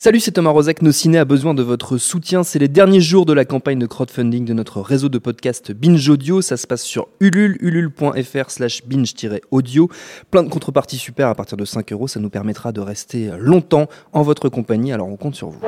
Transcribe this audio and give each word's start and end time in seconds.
Salut, 0.00 0.20
c'est 0.20 0.30
Thomas 0.30 0.50
Rozek. 0.50 0.80
Nos 0.82 0.92
ciné 0.92 1.18
a 1.18 1.24
besoin 1.24 1.54
de 1.54 1.62
votre 1.64 1.98
soutien. 1.98 2.44
C'est 2.44 2.60
les 2.60 2.68
derniers 2.68 3.00
jours 3.00 3.26
de 3.26 3.32
la 3.32 3.44
campagne 3.44 3.80
de 3.80 3.86
crowdfunding 3.86 4.44
de 4.44 4.52
notre 4.52 4.80
réseau 4.80 5.08
de 5.08 5.18
podcast 5.18 5.72
Binge 5.72 6.08
Audio. 6.08 6.40
Ça 6.40 6.56
se 6.56 6.68
passe 6.68 6.84
sur 6.84 7.08
ulule, 7.18 7.58
ulule.fr 7.60 8.50
slash 8.50 8.84
binge-audio. 8.86 9.90
Plein 10.30 10.44
de 10.44 10.48
contreparties 10.48 10.98
super 10.98 11.26
à 11.26 11.34
partir 11.34 11.56
de 11.56 11.64
5 11.64 11.92
euros. 11.92 12.06
Ça 12.06 12.20
nous 12.20 12.30
permettra 12.30 12.70
de 12.70 12.80
rester 12.80 13.32
longtemps 13.38 13.88
en 14.12 14.22
votre 14.22 14.48
compagnie. 14.48 14.92
Alors 14.92 15.08
on 15.08 15.16
compte 15.16 15.34
sur 15.34 15.48
vous. 15.48 15.60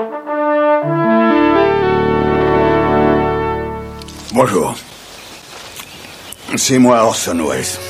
Bonjour. 4.33 4.77
C'est 6.57 6.79
moi 6.79 7.03
Orson 7.03 7.37
Welles. 7.49 7.90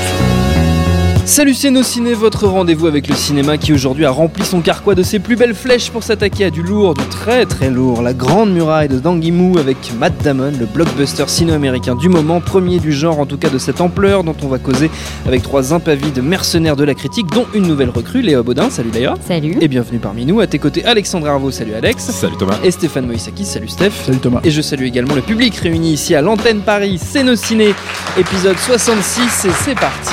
Salut 1.31 1.53
c'est 1.53 1.71
nos 1.71 1.81
ciné, 1.81 2.13
votre 2.13 2.45
rendez-vous 2.45 2.87
avec 2.87 3.07
le 3.07 3.15
cinéma 3.15 3.57
qui 3.57 3.71
aujourd'hui 3.71 4.03
a 4.03 4.11
rempli 4.11 4.43
son 4.43 4.59
carquois 4.59 4.95
de 4.95 5.01
ses 5.01 5.17
plus 5.17 5.37
belles 5.37 5.55
flèches 5.55 5.89
pour 5.89 6.03
s'attaquer 6.03 6.43
à 6.43 6.49
du 6.49 6.61
lourd, 6.61 6.93
du 6.93 7.05
très 7.05 7.45
très 7.45 7.69
lourd. 7.69 8.01
La 8.01 8.13
Grande 8.13 8.51
Muraille 8.51 8.89
de 8.89 8.99
Danguimou 8.99 9.57
avec 9.57 9.77
Matt 9.97 10.11
Damon, 10.25 10.51
le 10.59 10.65
blockbuster 10.65 11.23
sino-américain 11.27 11.95
du 11.95 12.09
moment, 12.09 12.41
premier 12.41 12.79
du 12.79 12.91
genre 12.91 13.17
en 13.17 13.25
tout 13.25 13.37
cas 13.37 13.47
de 13.47 13.57
cette 13.59 13.79
ampleur 13.79 14.25
dont 14.25 14.35
on 14.43 14.49
va 14.49 14.57
causer 14.57 14.91
avec 15.25 15.41
trois 15.41 15.73
impavides 15.73 16.21
mercenaires 16.21 16.75
de 16.75 16.83
la 16.83 16.95
critique, 16.95 17.27
dont 17.27 17.45
une 17.53 17.65
nouvelle 17.65 17.91
recrue, 17.91 18.21
Léa 18.21 18.43
Baudin, 18.43 18.69
salut 18.69 18.91
d'ailleurs. 18.91 19.15
Salut. 19.25 19.55
Et 19.61 19.69
bienvenue 19.69 19.99
parmi 19.99 20.25
nous, 20.25 20.41
à 20.41 20.47
tes 20.47 20.59
côtés 20.59 20.83
Alexandre 20.83 21.27
Arvo, 21.27 21.49
salut 21.49 21.75
Alex. 21.75 22.11
Salut 22.11 22.35
Thomas. 22.37 22.59
Et 22.61 22.71
Stéphane 22.71 23.05
Moïsaki, 23.05 23.45
salut 23.45 23.69
Steph. 23.69 23.93
Salut 24.05 24.19
Thomas. 24.19 24.41
Et 24.43 24.51
je 24.51 24.61
salue 24.61 24.83
également 24.83 25.15
le 25.15 25.21
public 25.21 25.55
réuni 25.55 25.93
ici 25.93 26.13
à 26.13 26.21
l'antenne 26.21 26.59
Paris, 26.59 26.99
c'est 27.01 27.23
nos 27.23 27.37
ciné, 27.37 27.73
épisode 28.17 28.57
66 28.57 29.45
et 29.45 29.51
c'est 29.63 29.75
parti. 29.75 30.11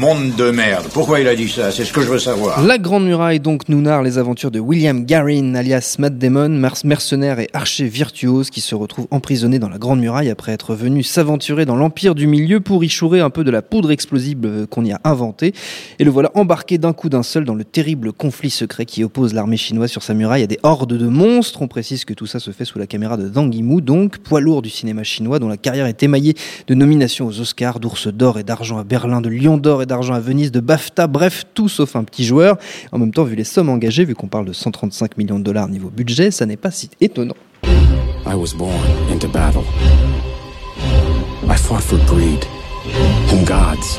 Monde 0.00 0.34
de 0.34 0.50
merde. 0.50 0.86
Pourquoi 0.94 1.20
il 1.20 1.28
a 1.28 1.36
dit 1.36 1.50
ça? 1.50 1.70
C'est 1.70 1.84
ce 1.84 1.92
que 1.92 2.00
je 2.00 2.08
veux 2.08 2.18
savoir. 2.18 2.62
La 2.64 2.78
Grande 2.78 3.04
Muraille, 3.04 3.38
donc, 3.38 3.68
nous 3.68 3.82
narre 3.82 4.02
les 4.02 4.16
aventures 4.16 4.50
de 4.50 4.58
William 4.58 5.04
Garin, 5.04 5.54
alias 5.54 5.96
Matt 5.98 6.16
Damon, 6.16 6.48
mer- 6.48 6.76
mercenaire 6.84 7.38
et 7.38 7.48
archer 7.52 7.84
virtuose 7.84 8.48
qui 8.48 8.62
se 8.62 8.74
retrouve 8.74 9.08
emprisonné 9.10 9.58
dans 9.58 9.68
la 9.68 9.76
Grande 9.76 10.00
Muraille 10.00 10.30
après 10.30 10.52
être 10.52 10.74
venu 10.74 11.02
s'aventurer 11.02 11.66
dans 11.66 11.76
l'Empire 11.76 12.14
du 12.14 12.26
Milieu 12.26 12.60
pour 12.60 12.82
y 12.82 12.88
chourer 12.88 13.20
un 13.20 13.28
peu 13.28 13.44
de 13.44 13.50
la 13.50 13.60
poudre 13.60 13.90
explosible 13.90 14.46
euh, 14.48 14.66
qu'on 14.66 14.86
y 14.86 14.92
a 14.92 15.02
inventée. 15.04 15.52
Et 15.98 16.04
le 16.04 16.10
voilà 16.10 16.30
embarqué 16.34 16.78
d'un 16.78 16.94
coup 16.94 17.10
d'un 17.10 17.22
seul 17.22 17.44
dans 17.44 17.54
le 17.54 17.64
terrible 17.64 18.14
conflit 18.14 18.48
secret 18.48 18.86
qui 18.86 19.04
oppose 19.04 19.34
l'armée 19.34 19.58
chinoise 19.58 19.90
sur 19.90 20.02
sa 20.02 20.14
muraille 20.14 20.44
à 20.44 20.46
des 20.46 20.58
hordes 20.62 20.96
de 20.96 21.08
monstres. 21.08 21.60
On 21.60 21.68
précise 21.68 22.06
que 22.06 22.14
tout 22.14 22.26
ça 22.26 22.38
se 22.40 22.52
fait 22.52 22.64
sous 22.64 22.78
la 22.78 22.86
caméra 22.86 23.18
de 23.18 23.30
Zhang 23.30 23.54
Yimou, 23.54 23.82
donc 23.82 24.16
poids 24.16 24.40
lourd 24.40 24.62
du 24.62 24.70
cinéma 24.70 25.02
chinois 25.04 25.38
dont 25.38 25.48
la 25.48 25.58
carrière 25.58 25.84
est 25.84 26.02
émaillée 26.02 26.32
de 26.68 26.74
nominations 26.74 27.26
aux 27.26 27.38
Oscars, 27.38 27.80
d'ours 27.80 28.08
d'or 28.08 28.38
et 28.38 28.44
d'argent 28.44 28.78
à 28.78 28.84
Berlin, 28.84 29.20
de 29.20 29.28
lion 29.28 29.58
d'or 29.58 29.82
et 29.82 29.89
d'argent 29.90 30.14
à 30.14 30.20
Venise, 30.20 30.52
de 30.52 30.60
BAFTA, 30.60 31.06
bref, 31.06 31.44
tout 31.52 31.68
sauf 31.68 31.96
un 31.96 32.04
petit 32.04 32.24
joueur. 32.24 32.56
En 32.92 32.98
même 32.98 33.12
temps, 33.12 33.24
vu 33.24 33.34
les 33.34 33.44
sommes 33.44 33.68
engagées, 33.68 34.04
vu 34.04 34.14
qu'on 34.14 34.28
parle 34.28 34.46
de 34.46 34.52
135 34.52 35.18
millions 35.18 35.38
de 35.38 35.44
dollars 35.44 35.68
niveau 35.68 35.90
budget, 35.90 36.30
ça 36.30 36.46
n'est 36.46 36.56
pas 36.56 36.70
si 36.70 36.88
étonnant. 37.00 37.34
I 38.26 38.34
was 38.34 38.54
born 38.56 38.72
into 39.12 39.28
battle. 39.28 39.64
I 41.48 41.56
fought 41.56 41.82
for 41.82 41.98
greed 42.06 42.46
gods. 43.44 43.98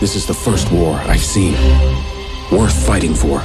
This 0.00 0.14
is 0.14 0.24
the 0.26 0.34
first 0.34 0.70
war 0.70 0.94
I've 1.08 1.24
seen 1.24 1.54
worth 2.52 2.86
fighting 2.86 3.14
for. 3.14 3.42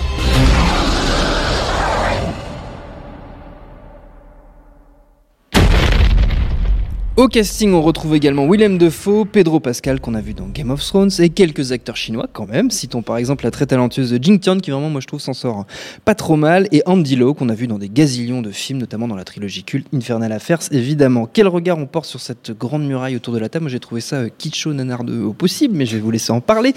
Au 7.20 7.28
casting, 7.28 7.74
on 7.74 7.82
retrouve 7.82 8.16
également 8.16 8.50
Willem 8.50 8.78
Dafoe, 8.78 9.26
Pedro 9.26 9.60
Pascal 9.60 10.00
qu'on 10.00 10.14
a 10.14 10.22
vu 10.22 10.34
dans 10.34 10.48
Game 10.48 10.72
of 10.72 10.82
Thrones 10.82 11.10
et 11.20 11.28
quelques 11.28 11.74
acteurs 11.74 11.98
chinois 11.98 12.28
quand 12.32 12.48
même. 12.48 12.72
Citons 12.72 13.02
par 13.02 13.18
exemple 13.18 13.44
la 13.44 13.52
très 13.52 13.66
talentueuse 13.66 14.18
Jing 14.22 14.40
Tian 14.40 14.58
qui 14.60 14.72
vraiment 14.72 14.90
moi 14.90 15.02
je 15.02 15.08
trouve 15.08 15.20
s'en 15.20 15.34
sort 15.34 15.66
pas 16.06 16.16
trop 16.16 16.38
mal 16.38 16.70
et 16.72 16.82
Andy 16.86 17.18
Lau 17.18 17.34
qu'on 17.34 17.50
a 17.50 17.56
vu 17.56 17.68
dans 17.68 17.78
des 17.78 17.90
gazillions 17.90 18.42
de 18.42 18.52
films 18.52 18.80
notamment 18.80 19.06
dans 19.06 19.18
la 19.18 19.26
trilogie 19.26 19.66
culte 19.66 19.88
Infernal 19.94 20.32
Affairs 20.32 20.62
évidemment. 20.72 21.28
Quel 21.28 21.50
regard 21.50 21.78
on 21.78 21.88
porte 21.88 22.06
sur 22.06 22.22
cette 22.22 22.58
grande 22.58 22.88
muraille 22.88 23.18
autour 23.18 23.34
de 23.34 23.40
la 23.40 23.50
table? 23.50 23.64
Moi 23.64 23.70
j'ai 23.70 23.82
trouvé 23.82 24.00
ça 24.00 24.16
euh, 24.16 24.30
kitscho 24.38 24.72
nanardeux 24.72 25.22
au 25.22 25.34
possible 25.34 25.76
mais 25.76 25.86
je 25.86 25.98
vais 25.98 26.02
vous 26.02 26.12
laisser 26.12 26.32
en 26.32 26.40
parler. 26.40 26.74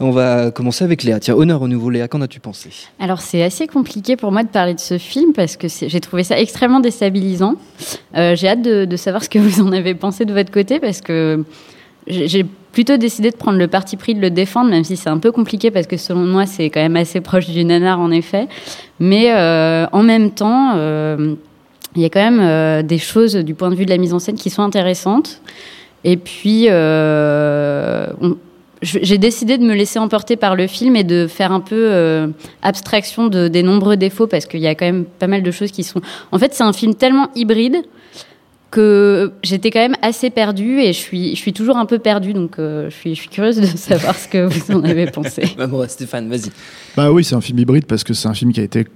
On 0.00 0.10
va 0.10 0.50
commencer 0.50 0.82
avec 0.82 1.04
Léa. 1.04 1.20
Tiens, 1.20 1.36
honneur 1.36 1.62
au 1.62 1.68
nouveau 1.68 1.90
Léa, 1.90 2.08
qu'en 2.08 2.20
as-tu 2.20 2.40
pensé? 2.40 2.70
Alors 2.98 3.20
c'est 3.20 3.44
assez 3.44 3.68
compliqué 3.68 4.16
pour 4.16 4.32
moi 4.32 4.42
de 4.42 4.48
parler 4.48 4.74
de 4.74 4.80
ce 4.80 4.98
film 4.98 5.32
parce 5.34 5.56
que 5.56 5.68
j'ai 5.68 6.00
trouvé 6.00 6.24
ça 6.24 6.36
extrêmement 6.36 6.80
déstabilisant. 6.80 7.54
Euh, 8.16 8.34
j'ai 8.34 8.48
hâte 8.48 8.62
de 8.62 8.96
savoir 8.96 9.22
ce 9.22 9.28
que 9.28 9.38
vous 9.38 9.60
en 9.60 9.70
avez 9.70 9.83
pensé 9.92 10.24
de 10.24 10.32
votre 10.32 10.50
côté 10.50 10.80
parce 10.80 11.02
que 11.02 11.44
j'ai 12.06 12.46
plutôt 12.74 12.96
décidé 12.96 13.30
de 13.30 13.36
prendre 13.36 13.58
le 13.58 13.68
parti 13.68 13.96
pris 13.96 14.14
de 14.14 14.20
le 14.20 14.30
défendre, 14.30 14.70
même 14.70 14.84
si 14.84 14.96
c'est 14.96 15.08
un 15.08 15.18
peu 15.18 15.32
compliqué 15.32 15.70
parce 15.70 15.86
que 15.86 15.96
selon 15.96 16.24
moi 16.24 16.44
c'est 16.44 16.70
quand 16.70 16.80
même 16.80 16.96
assez 16.96 17.20
proche 17.20 17.48
du 17.48 17.64
nanar 17.64 18.00
en 18.00 18.10
effet. 18.10 18.48
Mais 19.00 19.32
euh, 19.32 19.86
en 19.92 20.02
même 20.02 20.32
temps, 20.32 20.72
euh, 20.74 21.34
il 21.94 22.02
y 22.02 22.04
a 22.04 22.08
quand 22.10 22.20
même 22.20 22.40
euh, 22.40 22.82
des 22.82 22.98
choses 22.98 23.36
du 23.36 23.54
point 23.54 23.70
de 23.70 23.76
vue 23.76 23.86
de 23.86 23.90
la 23.90 23.98
mise 23.98 24.12
en 24.12 24.18
scène 24.18 24.34
qui 24.34 24.50
sont 24.50 24.62
intéressantes. 24.62 25.40
Et 26.02 26.18
puis, 26.18 26.66
j'ai 28.82 29.16
décidé 29.16 29.56
de 29.56 29.64
me 29.64 29.74
laisser 29.74 29.98
emporter 29.98 30.36
par 30.36 30.54
le 30.54 30.66
film 30.66 30.96
et 30.96 31.04
de 31.04 31.26
faire 31.26 31.50
un 31.50 31.60
peu 31.60 32.28
abstraction 32.60 33.28
de, 33.28 33.48
des 33.48 33.62
nombreux 33.62 33.96
défauts 33.96 34.26
parce 34.26 34.44
qu'il 34.44 34.60
y 34.60 34.66
a 34.66 34.74
quand 34.74 34.84
même 34.84 35.06
pas 35.06 35.28
mal 35.28 35.42
de 35.42 35.50
choses 35.50 35.70
qui 35.70 35.82
sont. 35.82 36.02
En 36.30 36.38
fait, 36.38 36.52
c'est 36.52 36.62
un 36.62 36.74
film 36.74 36.94
tellement 36.94 37.30
hybride 37.34 37.76
que 38.74 39.32
j'étais 39.44 39.70
quand 39.70 39.78
même 39.78 39.94
assez 40.02 40.30
perdue 40.30 40.80
et 40.80 40.92
je 40.92 40.98
suis, 40.98 41.36
je 41.36 41.40
suis 41.40 41.52
toujours 41.52 41.76
un 41.76 41.86
peu 41.86 42.00
perdue. 42.00 42.32
Donc, 42.32 42.58
euh, 42.58 42.90
je, 42.90 42.94
suis, 42.96 43.14
je 43.14 43.20
suis 43.20 43.28
curieuse 43.28 43.60
de 43.60 43.66
savoir 43.66 44.16
ce 44.16 44.26
que 44.26 44.46
vous 44.46 44.74
en 44.74 44.82
avez 44.82 45.06
pensé. 45.06 45.44
Bah 45.56 45.68
bon, 45.68 45.86
Stéphane, 45.88 46.28
vas-y. 46.28 46.50
Bah 46.96 47.12
oui, 47.12 47.22
c'est 47.22 47.36
un 47.36 47.40
film 47.40 47.60
hybride 47.60 47.86
parce 47.86 48.02
que 48.02 48.12
c'est 48.12 48.26
un 48.26 48.34
film 48.34 48.52
qui 48.52 48.60
a 48.60 48.64
été 48.64 48.86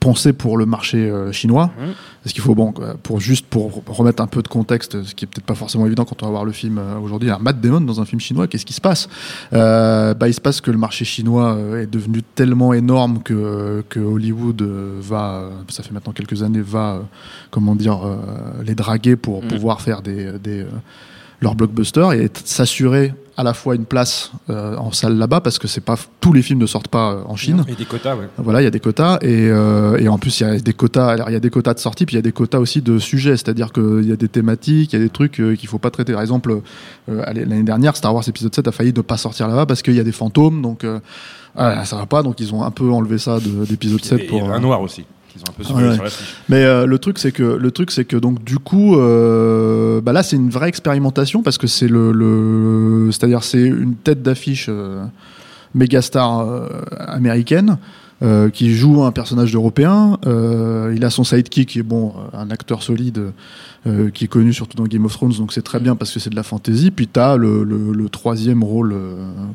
pensé 0.00 0.32
pour 0.32 0.56
le 0.58 0.66
marché 0.66 0.98
euh, 0.98 1.32
chinois. 1.32 1.70
Mhm. 1.80 1.92
Parce 2.22 2.32
qu'il 2.32 2.42
faut, 2.42 2.54
bon, 2.56 2.72
quoi, 2.72 2.94
pour 3.02 3.20
juste 3.20 3.46
pour 3.46 3.82
remettre 3.86 4.20
un 4.22 4.26
peu 4.26 4.42
de 4.42 4.48
contexte, 4.48 5.02
ce 5.04 5.14
qui 5.14 5.24
est 5.24 5.28
peut-être 5.28 5.44
pas 5.46 5.54
forcément 5.54 5.86
évident 5.86 6.04
quand 6.04 6.22
on 6.22 6.26
va 6.26 6.30
voir 6.32 6.44
le 6.44 6.50
film 6.52 6.78
euh, 6.78 6.98
aujourd'hui, 6.98 7.30
un 7.30 7.38
Matt 7.38 7.60
Damon 7.60 7.80
dans 7.82 8.00
un 8.00 8.04
film 8.04 8.20
chinois, 8.20 8.46
qu'est-ce 8.48 8.66
qui 8.66 8.72
se 8.72 8.80
passe? 8.80 9.08
Euh, 9.52 10.12
Bah, 10.14 10.28
il 10.28 10.34
se 10.34 10.40
passe 10.40 10.60
que 10.60 10.70
le 10.72 10.78
marché 10.78 11.04
chinois 11.04 11.54
euh, 11.54 11.82
est 11.82 11.86
devenu 11.86 12.22
tellement 12.22 12.72
énorme 12.74 13.22
que, 13.22 13.84
que 13.88 14.00
Hollywood 14.00 14.60
euh, 14.62 14.98
va, 15.00 15.34
euh, 15.34 15.50
ça 15.68 15.82
fait 15.82 15.92
maintenant 15.92 16.12
quelques 16.12 16.42
années, 16.42 16.60
va, 16.60 16.94
euh, 16.94 17.00
comment 17.50 17.76
dire, 17.76 18.00
euh, 18.04 18.16
les 18.64 18.74
draguer 18.74 19.16
pour 19.16 19.42
Mhm. 19.42 19.48
pouvoir 19.48 19.80
faire 19.80 20.02
des, 20.02 20.38
des 20.38 20.64
euh, 21.36 21.42
leurs 21.42 21.54
blockbusters 21.54 22.12
et 22.12 22.30
s'assurer 22.44 23.14
à 23.38 23.42
la 23.42 23.52
fois 23.52 23.74
une 23.74 23.84
place 23.84 24.32
euh, 24.48 24.76
en 24.78 24.92
salle 24.92 25.18
là-bas 25.18 25.42
parce 25.42 25.58
que 25.58 25.68
c'est 25.68 25.82
pas 25.82 25.96
tous 26.20 26.32
les 26.32 26.40
films 26.40 26.58
ne 26.58 26.64
sortent 26.66 26.88
pas 26.88 27.12
euh, 27.12 27.22
en 27.26 27.36
Chine. 27.36 27.66
Et 27.68 27.74
des 27.74 27.84
quotas, 27.84 28.16
ouais. 28.16 28.28
Voilà, 28.38 28.62
il 28.62 28.64
y 28.64 28.66
a 28.66 28.70
des 28.70 28.80
quotas 28.80 29.18
et, 29.20 29.50
euh, 29.50 29.98
et 29.98 30.08
en 30.08 30.16
plus 30.16 30.40
il 30.40 30.44
y 30.44 30.46
a 30.46 30.58
des 30.58 30.72
quotas. 30.72 31.16
Il 31.28 31.32
y 31.34 31.36
a 31.36 31.40
des 31.40 31.50
quotas 31.50 31.74
de 31.74 31.78
sortie, 31.78 32.06
puis 32.06 32.14
il 32.14 32.16
y 32.16 32.18
a 32.18 32.22
des 32.22 32.32
quotas 32.32 32.58
aussi 32.58 32.80
de 32.80 32.98
sujets, 32.98 33.36
c'est-à-dire 33.36 33.72
qu'il 33.72 34.04
y 34.08 34.12
a 34.12 34.16
des 34.16 34.28
thématiques, 34.28 34.94
il 34.94 34.98
y 34.98 35.02
a 35.02 35.04
des 35.04 35.10
trucs 35.10 35.38
euh, 35.40 35.54
qu'il 35.54 35.68
faut 35.68 35.78
pas 35.78 35.90
traiter. 35.90 36.14
Par 36.14 36.22
exemple, 36.22 36.62
euh, 37.10 37.22
l'année 37.34 37.62
dernière, 37.62 37.94
Star 37.96 38.14
Wars 38.14 38.24
épisode 38.26 38.54
7 38.54 38.68
a 38.68 38.72
failli 38.72 38.94
ne 38.96 39.02
pas 39.02 39.18
sortir 39.18 39.48
là-bas 39.48 39.66
parce 39.66 39.82
qu'il 39.82 39.94
y 39.94 40.00
a 40.00 40.04
des 40.04 40.12
fantômes, 40.12 40.62
donc 40.62 40.84
euh, 40.84 41.00
voilà, 41.54 41.84
ça 41.84 41.96
va 41.96 42.06
pas. 42.06 42.22
Donc 42.22 42.40
ils 42.40 42.54
ont 42.54 42.62
un 42.62 42.70
peu 42.70 42.90
enlevé 42.90 43.18
ça 43.18 43.38
de- 43.38 43.66
d'épisode 43.66 44.02
7 44.02 44.20
Et, 44.20 44.24
pour. 44.24 44.38
et 44.38 44.42
euh, 44.48 44.52
un 44.52 44.60
noir 44.60 44.80
aussi. 44.80 45.04
Qu'ils 45.36 45.42
ont 45.42 45.50
un 45.50 45.52
peu 45.52 45.62
Ouais, 45.62 45.66
supprimé 45.68 45.88
ouais. 45.88 45.94
sur 45.94 46.04
la 46.04 46.10
fiche. 46.10 46.34
mais 46.48 46.64
euh, 46.64 46.86
le 46.86 46.98
truc 46.98 47.18
c'est 47.18 47.32
que 47.32 47.42
le 47.42 47.70
truc 47.70 47.90
c'est 47.90 48.04
que 48.04 48.16
donc 48.16 48.42
du 48.44 48.58
coup 48.58 48.96
euh, 48.96 50.00
bah 50.00 50.12
là 50.12 50.22
c'est 50.22 50.36
une 50.36 50.50
vraie 50.50 50.68
expérimentation 50.68 51.42
parce 51.42 51.58
que 51.58 51.66
c'est 51.66 51.88
le, 51.88 52.12
le 52.12 53.10
c'est-à-dire 53.12 53.44
c'est 53.44 53.62
une 53.62 53.94
tête 53.94 54.22
d'affiche 54.22 54.66
euh, 54.68 55.04
méga 55.74 56.00
star 56.02 56.40
euh, 56.40 56.68
américaine 56.98 57.78
euh, 58.22 58.48
qui 58.48 58.74
joue 58.74 59.02
un 59.04 59.12
personnage 59.12 59.54
européen. 59.54 60.16
Euh, 60.26 60.90
il 60.96 61.04
a 61.04 61.10
son 61.10 61.22
sidekick 61.22 61.68
qui 61.68 61.80
est 61.80 61.82
bon, 61.82 62.14
un 62.32 62.50
acteur 62.50 62.82
solide 62.82 63.32
euh, 63.86 64.08
qui 64.10 64.24
est 64.24 64.28
connu 64.28 64.54
surtout 64.54 64.78
dans 64.78 64.84
Game 64.84 65.04
of 65.04 65.12
Thrones, 65.12 65.34
donc 65.34 65.52
c'est 65.52 65.60
très 65.60 65.80
bien 65.80 65.96
parce 65.96 66.12
que 66.12 66.18
c'est 66.18 66.30
de 66.30 66.34
la 66.36 66.42
fantasy. 66.42 66.90
Puis 66.90 67.08
t'as 67.08 67.36
le, 67.36 67.62
le, 67.62 67.92
le 67.92 68.08
troisième 68.08 68.64
rôle, 68.64 68.94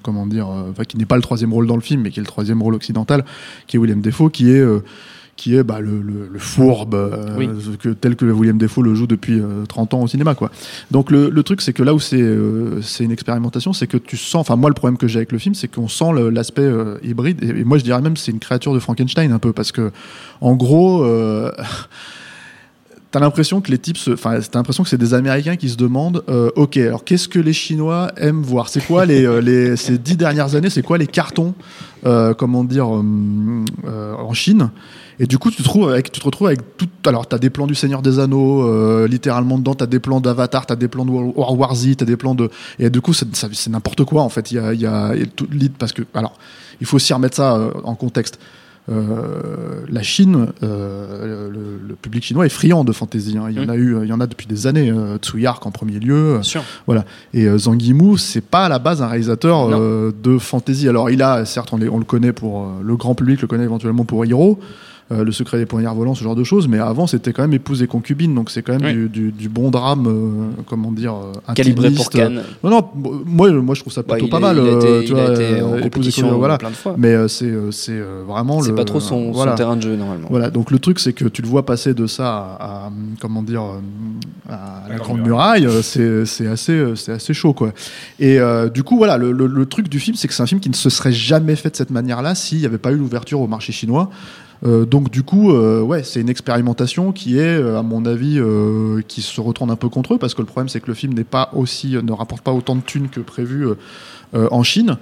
comment 0.04 0.28
dire, 0.28 0.48
enfin 0.48 0.84
qui 0.84 0.96
n'est 0.98 1.08
pas 1.08 1.16
le 1.16 1.24
troisième 1.24 1.52
rôle 1.52 1.66
dans 1.66 1.76
le 1.76 1.82
film, 1.82 2.02
mais 2.04 2.12
qui 2.12 2.20
est 2.20 2.24
le 2.24 2.28
troisième 2.28 2.62
rôle 2.62 2.76
occidental, 2.76 3.26
qui 3.66 3.78
est 3.78 3.80
William 3.80 4.00
Defoe, 4.00 4.30
qui 4.30 4.52
est 4.52 4.64
qui 5.42 5.56
est 5.56 5.64
bah, 5.64 5.80
le, 5.80 6.04
le, 6.04 6.30
le 6.32 6.40
fourbe 6.40 6.94
euh, 6.94 7.36
Oui. 7.36 7.50
que, 7.80 7.90
tel 7.90 8.16
que 8.16 8.26
William 8.26 8.60
Defoe 8.60 8.84
le 8.84 8.94
joue 8.94 9.08
depuis 9.08 9.40
euh, 9.40 9.66
30 9.68 9.96
ans 9.96 10.02
au 10.04 10.08
cinéma 10.08 10.36
quoi. 10.36 10.52
Donc 10.92 11.10
le, 11.10 11.32
le 11.32 11.42
truc 11.44 11.62
c'est 11.62 11.74
que 11.74 11.82
là 11.82 11.96
où 11.96 12.00
c'est 12.00 12.22
euh, 12.22 12.80
c'est 12.84 13.04
une 13.04 13.12
expérimentation, 13.12 13.74
c'est 13.74 13.88
que 13.88 13.98
tu 13.98 14.18
sens 14.18 14.42
enfin 14.42 14.56
moi 14.56 14.70
le 14.70 14.76
problème 14.76 15.00
que 15.00 15.08
j'ai 15.08 15.18
avec 15.18 15.32
le 15.32 15.40
film, 15.40 15.56
c'est 15.56 15.68
qu'on 15.68 15.88
sent 15.88 16.12
l'aspect 16.32 16.62
euh, 16.62 17.00
hybride 17.02 17.44
et, 17.44 17.62
et 17.62 17.64
moi 17.64 17.80
je 17.80 17.84
dirais 17.84 18.02
même 18.02 18.18
c'est 18.18 18.32
une 18.32 18.38
créature 18.38 18.76
de 18.76 18.80
Frankenstein 18.80 19.32
un 19.32 19.40
peu 19.40 19.52
parce 19.52 19.72
que 19.72 19.92
en 20.42 20.56
gros 20.56 21.04
euh, 21.04 21.52
T'as 23.12 23.20
l'impression 23.20 23.60
que 23.60 23.70
les 23.72 23.78
types, 23.78 23.98
enfin, 24.14 24.40
t'as 24.40 24.58
l'impression 24.58 24.84
que 24.84 24.90
c'est 24.90 24.98
des 24.98 25.14
Américains 25.14 25.58
qui 25.58 25.68
se 25.68 25.76
demandent, 25.76 26.24
euh, 26.30 26.50
ok, 26.56 26.78
alors 26.78 27.04
qu'est-ce 27.04 27.28
que 27.28 27.40
les 27.40 27.52
Chinois 27.52 28.10
aiment 28.16 28.42
voir? 28.42 28.70
C'est 28.70 28.80
quoi 28.86 29.06
les, 29.06 29.26
euh, 29.26 29.42
les 29.42 29.76
ces 29.76 29.98
dix 29.98 30.16
dernières 30.16 30.56
années 30.56 30.70
C'est 30.70 30.82
quoi 30.82 30.98
les 30.98 31.08
cartons, 31.08 31.54
euh, 32.06 32.34
comment 32.34 32.64
dire, 32.64 32.88
en 32.88 34.34
Chine? 34.34 34.70
Et 35.24 35.28
du 35.28 35.38
coup, 35.38 35.52
tu 35.52 35.58
te 35.58 35.64
trouves 35.64 35.88
avec, 35.90 36.12
tu 36.12 36.20
te 36.20 36.26
retrouves 36.26 36.48
avec 36.48 36.78
tout. 36.78 36.88
Alors, 37.06 37.28
t'as 37.28 37.38
des 37.38 37.50
plans 37.52 37.68
du 37.68 37.76
Seigneur 37.76 38.02
des 38.02 38.18
Anneaux, 38.20 38.64
euh, 38.68 39.08
littéralement 39.08 39.58
dedans. 39.60 39.76
T'as 39.76 39.86
des 39.86 40.00
plans 40.00 40.20
d'Avatar, 40.20 40.66
t'as 40.66 40.76
des 40.76 40.88
plans 40.88 41.06
de 41.06 41.12
War 41.12 41.58
War 41.58 41.76
Z, 41.76 41.96
t'as 41.98 42.06
des 42.06 42.18
plans 42.18 42.34
de. 42.36 42.50
Et 42.80 42.90
du 42.90 43.02
coup, 43.02 43.14
c'est 43.14 43.28
n'importe 43.70 44.04
quoi 44.04 44.24
en 44.24 44.30
fait. 44.30 44.52
Il 44.52 44.56
y 44.56 44.60
a, 44.60 44.74
y 44.74 44.86
a, 44.88 45.14
tout 45.36 45.48
parce 45.78 45.94
que 45.94 46.02
alors, 46.16 46.34
il 46.82 46.88
faut 46.88 46.96
aussi 46.96 47.14
remettre 47.14 47.36
ça 47.38 47.56
euh, 47.56 47.72
en 47.84 47.94
contexte. 47.96 48.40
Euh, 48.90 49.82
la 49.90 50.02
Chine, 50.02 50.48
euh, 50.64 51.50
le, 51.50 51.80
le 51.88 51.96
public 51.96 52.24
chinois 52.24 52.46
est 52.48 52.50
friand 52.50 52.84
de 52.84 52.92
fantasy. 52.92 53.38
hein. 53.38 53.46
Il 53.50 53.56
y 53.58 53.60
en 53.60 53.66
Mm. 53.68 53.70
a 53.70 53.76
eu, 53.76 53.98
il 54.04 54.08
y 54.10 54.14
en 54.14 54.20
a 54.20 54.26
depuis 54.28 54.48
des 54.48 54.66
années. 54.68 54.90
Euh, 54.92 55.18
Tsuyark 55.18 55.64
en 55.66 55.72
premier 55.72 56.00
lieu. 56.00 56.34
Bien 56.34 56.44
sûr. 56.44 56.64
Et 57.34 57.48
Zhang 57.60 57.80
Yimou, 57.82 58.18
c'est 58.18 58.42
pas 58.42 58.66
à 58.66 58.70
la 58.70 58.80
base 58.80 59.02
un 59.02 59.08
réalisateur 59.08 59.70
de 59.70 60.38
fantasy. 60.40 60.90
Alors 60.90 61.10
il 61.12 61.22
a, 61.22 61.46
certes, 61.46 61.70
on, 61.74 61.78
les- 61.78 61.90
on 61.90 62.00
le 62.00 62.06
connaît 62.06 62.34
pour 62.34 62.68
le 62.84 62.96
grand 62.96 63.14
public, 63.16 63.42
le 63.42 63.48
connaît 63.48 63.64
éventuellement 63.66 64.04
pour 64.04 64.26
Hero, 64.26 64.60
euh, 65.12 65.24
le 65.24 65.32
secret 65.32 65.58
des 65.58 65.66
poignards 65.66 65.96
volants, 65.96 66.16
ce 66.16 66.24
genre 66.24 66.36
de 66.36 66.44
choses. 66.44 66.68
Mais 66.68 66.80
avant, 66.80 67.06
c'était 67.08 67.34
quand 67.34 67.42
même 67.42 67.54
épouse 67.54 67.84
et 67.84 67.88
concubine, 67.88 68.34
donc 68.34 68.50
c'est 68.50 68.62
quand 68.62 68.80
même 68.80 68.84
Oui. 69.04 69.10
du, 69.10 69.10
du- 69.10 69.32
du 69.32 69.50
bon 69.50 69.70
drame, 69.72 70.08
euh, 70.08 70.62
comment 70.68 70.92
dire, 70.92 71.14
euh, 71.14 71.54
Calibré 71.54 71.92
pour. 71.92 72.10
Cannes. 72.10 72.42
Non, 72.64 72.70
non, 72.70 72.90
moi, 73.26 73.52
moi, 73.52 73.76
je 73.76 73.82
trouve 73.82 73.94
ça 73.94 74.04
plutôt 74.04 74.28
pas 74.28 74.38
a- 74.38 74.40
mal. 74.40 74.58
Il 74.62 74.68
a 74.70 74.78
été, 74.78 75.06
tu 75.06 75.12
il 75.14 75.20
a 75.20 75.26
vois, 75.26 75.34
été 75.34 75.62
en 75.62 75.80
compétition 75.82 76.38
voilà. 76.38 76.58
plein 76.58 76.70
de 76.70 76.76
fois. 76.76 76.96
Mais 76.98 77.10
euh, 77.14 77.28
c'est 77.28 77.52
c'est 77.72 78.00
vraiment 78.28 78.62
C'est 78.62 78.74
pas 78.74 78.86
trop 78.86 79.00
son, 79.00 79.32
terrain 79.56 79.76
de 79.76 79.82
jeu 79.82 79.96
normalement. 79.96 80.28
Voilà, 80.30 80.50
donc 80.50 80.72
le 80.72 80.80
truc 80.80 81.00
c'est 81.00 81.14
que 81.14 81.26
tu 81.26 81.42
le 81.42 81.48
vois 81.48 81.66
passer 81.66 81.94
de 81.94 82.08
ça 82.08 82.58
à, 82.60 82.66
à, 82.88 82.92
comment 83.20 83.44
dire 83.44 83.64
à 84.50 84.84
la 84.90 84.96
grande 84.96 85.22
muraille, 85.22 85.68
c'est 85.84 86.48
assez 86.48 86.84
c'est 86.96 87.12
assez 87.12 87.34
chaud 87.34 87.54
quoi. 87.54 87.72
Et 88.20 88.40
euh, 88.40 88.70
du 88.70 88.84
coup 88.84 88.98
voilà, 88.98 89.18
le, 89.18 89.32
le- 89.32 89.48
le 89.48 89.66
truc 89.66 89.90
du 89.90 90.00
film 90.00 90.16
c'est 90.16 90.28
que 90.28 90.34
c'est 90.34 90.44
un 90.44 90.48
film 90.48 90.60
qui 90.62 90.70
ne 90.70 90.76
se 90.76 90.90
serait 90.90 91.12
jamais 91.12 91.56
fait 91.56 91.70
de 91.70 91.76
cette 91.76 91.90
manière-là 91.92 92.36
s'il 92.36 92.60
n'y 92.60 92.66
avait 92.66 92.78
pas 92.78 92.92
eu 92.92 92.96
l'ouverture 92.98 93.40
au 93.42 93.48
marché 93.48 93.72
chinois. 93.72 94.10
Euh, 94.64 94.86
donc 94.86 95.10
du 95.10 95.24
coup, 95.24 95.52
euh, 95.52 95.82
ouais, 95.82 96.04
c'est 96.04 96.22
une 96.22 96.30
expérimentation 96.30 97.12
qui 97.12 97.38
est, 97.40 97.42
euh, 97.42 97.80
à 97.80 97.82
mon 97.82 98.06
avis, 98.06 98.38
euh, 98.40 99.02
qui 99.08 99.22
se 99.24 99.42
retourne 99.42 99.72
un 99.72 99.76
peu 99.76 99.90
contre 99.90 100.14
eux 100.14 100.18
parce 100.20 100.34
que 100.36 100.42
le 100.42 100.46
problème 100.48 100.70
c'est 100.70 100.80
que 100.82 100.88
le 100.88 100.94
film 100.94 101.14
n'est 101.14 101.24
pas 101.24 101.50
aussi, 101.54 101.98
ne 102.02 102.12
rapporte 102.12 102.44
pas 102.44 102.52
autant 102.54 102.76
de 102.76 102.82
thunes 102.82 103.10
que 103.10 103.20
prévu 103.22 103.66
en 104.34 104.64
Chine. 104.64 104.98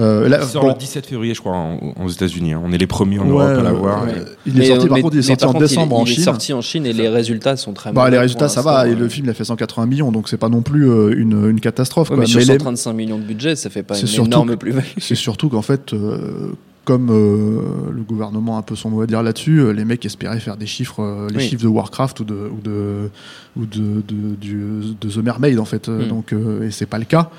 Euh, 0.00 0.26
là, 0.26 0.38
Il 0.40 0.48
sort 0.48 0.62
bon, 0.62 0.68
le 0.70 0.74
17 0.78 1.04
février, 1.04 1.34
je 1.34 1.40
crois, 1.40 1.52
en- 1.52 1.78
aux 2.02 2.08
États-unis. 2.08 2.54
hein. 2.54 2.62
On 2.64 2.72
est 2.72 2.78
les 2.78 2.86
premiers 2.86 3.18
en 3.18 3.24
ouais, 3.26 3.44
Europe 3.44 3.58
à 3.58 3.62
l'avoir. 3.62 4.04
ouais. 4.04 4.12
Il 4.46 4.58
est 4.58 4.64
sorti, 4.68 4.88
par 4.88 4.98
contre, 5.00 5.14
il 5.16 5.18
est 5.18 5.28
mais 5.28 5.36
sorti 5.36 5.44
en 5.44 5.52
décembre 5.60 5.96
en 5.96 6.04
il 6.06 6.10
est 6.10 6.14
Chine. 6.14 6.24
sorti 6.24 6.52
en 6.54 6.62
Chine 6.62 6.86
et 6.86 6.94
les 6.94 7.10
résultats 7.10 7.58
sont 7.58 7.74
très 7.74 7.92
Bah, 7.92 8.00
mauvais 8.04 8.12
les 8.12 8.18
résultats, 8.18 8.48
ça 8.48 8.62
va. 8.62 8.88
Et 8.88 8.94
le 8.94 9.06
film, 9.10 9.26
il 9.26 9.30
a 9.30 9.34
fait 9.34 9.44
180 9.44 9.84
millions, 9.84 10.10
donc 10.10 10.30
c'est 10.30 10.38
pas 10.38 10.48
non 10.48 10.62
plus 10.62 10.88
euh, 10.88 11.14
une, 11.14 11.50
une 11.50 11.60
catastrophe. 11.60 12.08
Ouais, 12.08 12.16
quoi. 12.16 12.22
mais 12.24 12.26
sur 12.26 12.38
Mais 12.38 12.46
les- 12.46 12.52
135 12.54 12.92
millions 12.94 13.18
de 13.18 13.24
budget, 13.24 13.54
ça 13.54 13.68
fait 13.68 13.82
pas 13.82 13.98
une 14.00 14.08
énorme 14.24 14.56
plus-value. 14.56 14.86
c'est 14.96 15.14
surtout 15.14 15.50
qu'en 15.50 15.60
fait, 15.60 15.92
euh, 15.92 16.52
comme 16.84 17.10
euh, 17.10 17.90
le 17.94 18.02
gouvernement 18.02 18.56
a 18.56 18.58
un 18.60 18.62
peu 18.62 18.74
son 18.74 18.90
mot 18.90 19.02
à 19.02 19.06
dire 19.06 19.22
là-dessus, 19.22 19.58
euh, 19.60 19.70
les 19.72 19.84
mecs 19.84 20.04
espéraient 20.04 20.40
faire 20.40 20.56
des 20.56 20.66
chiffres, 20.66 21.00
euh, 21.00 21.28
les 21.30 21.36
Oui. 21.36 21.42
chiffres 21.48 21.62
de 21.62 21.68
Warcraft 21.68 22.20
ou 22.20 22.24
de 22.24 22.34
ou 22.34 22.60
de 22.60 23.10
ou 23.56 23.66
de, 23.66 24.02
de, 24.08 24.34
du- 24.40 24.94
de 25.00 25.08
The 25.08 25.18
Mermaid 25.18 25.58
en 25.58 25.64
fait. 25.64 25.88
Mm. 25.88 26.08
Donc 26.08 26.32
et 26.32 26.70
c'est 26.70 26.86
pas 26.86 26.98
le 26.98 27.04
cas. 27.04 27.30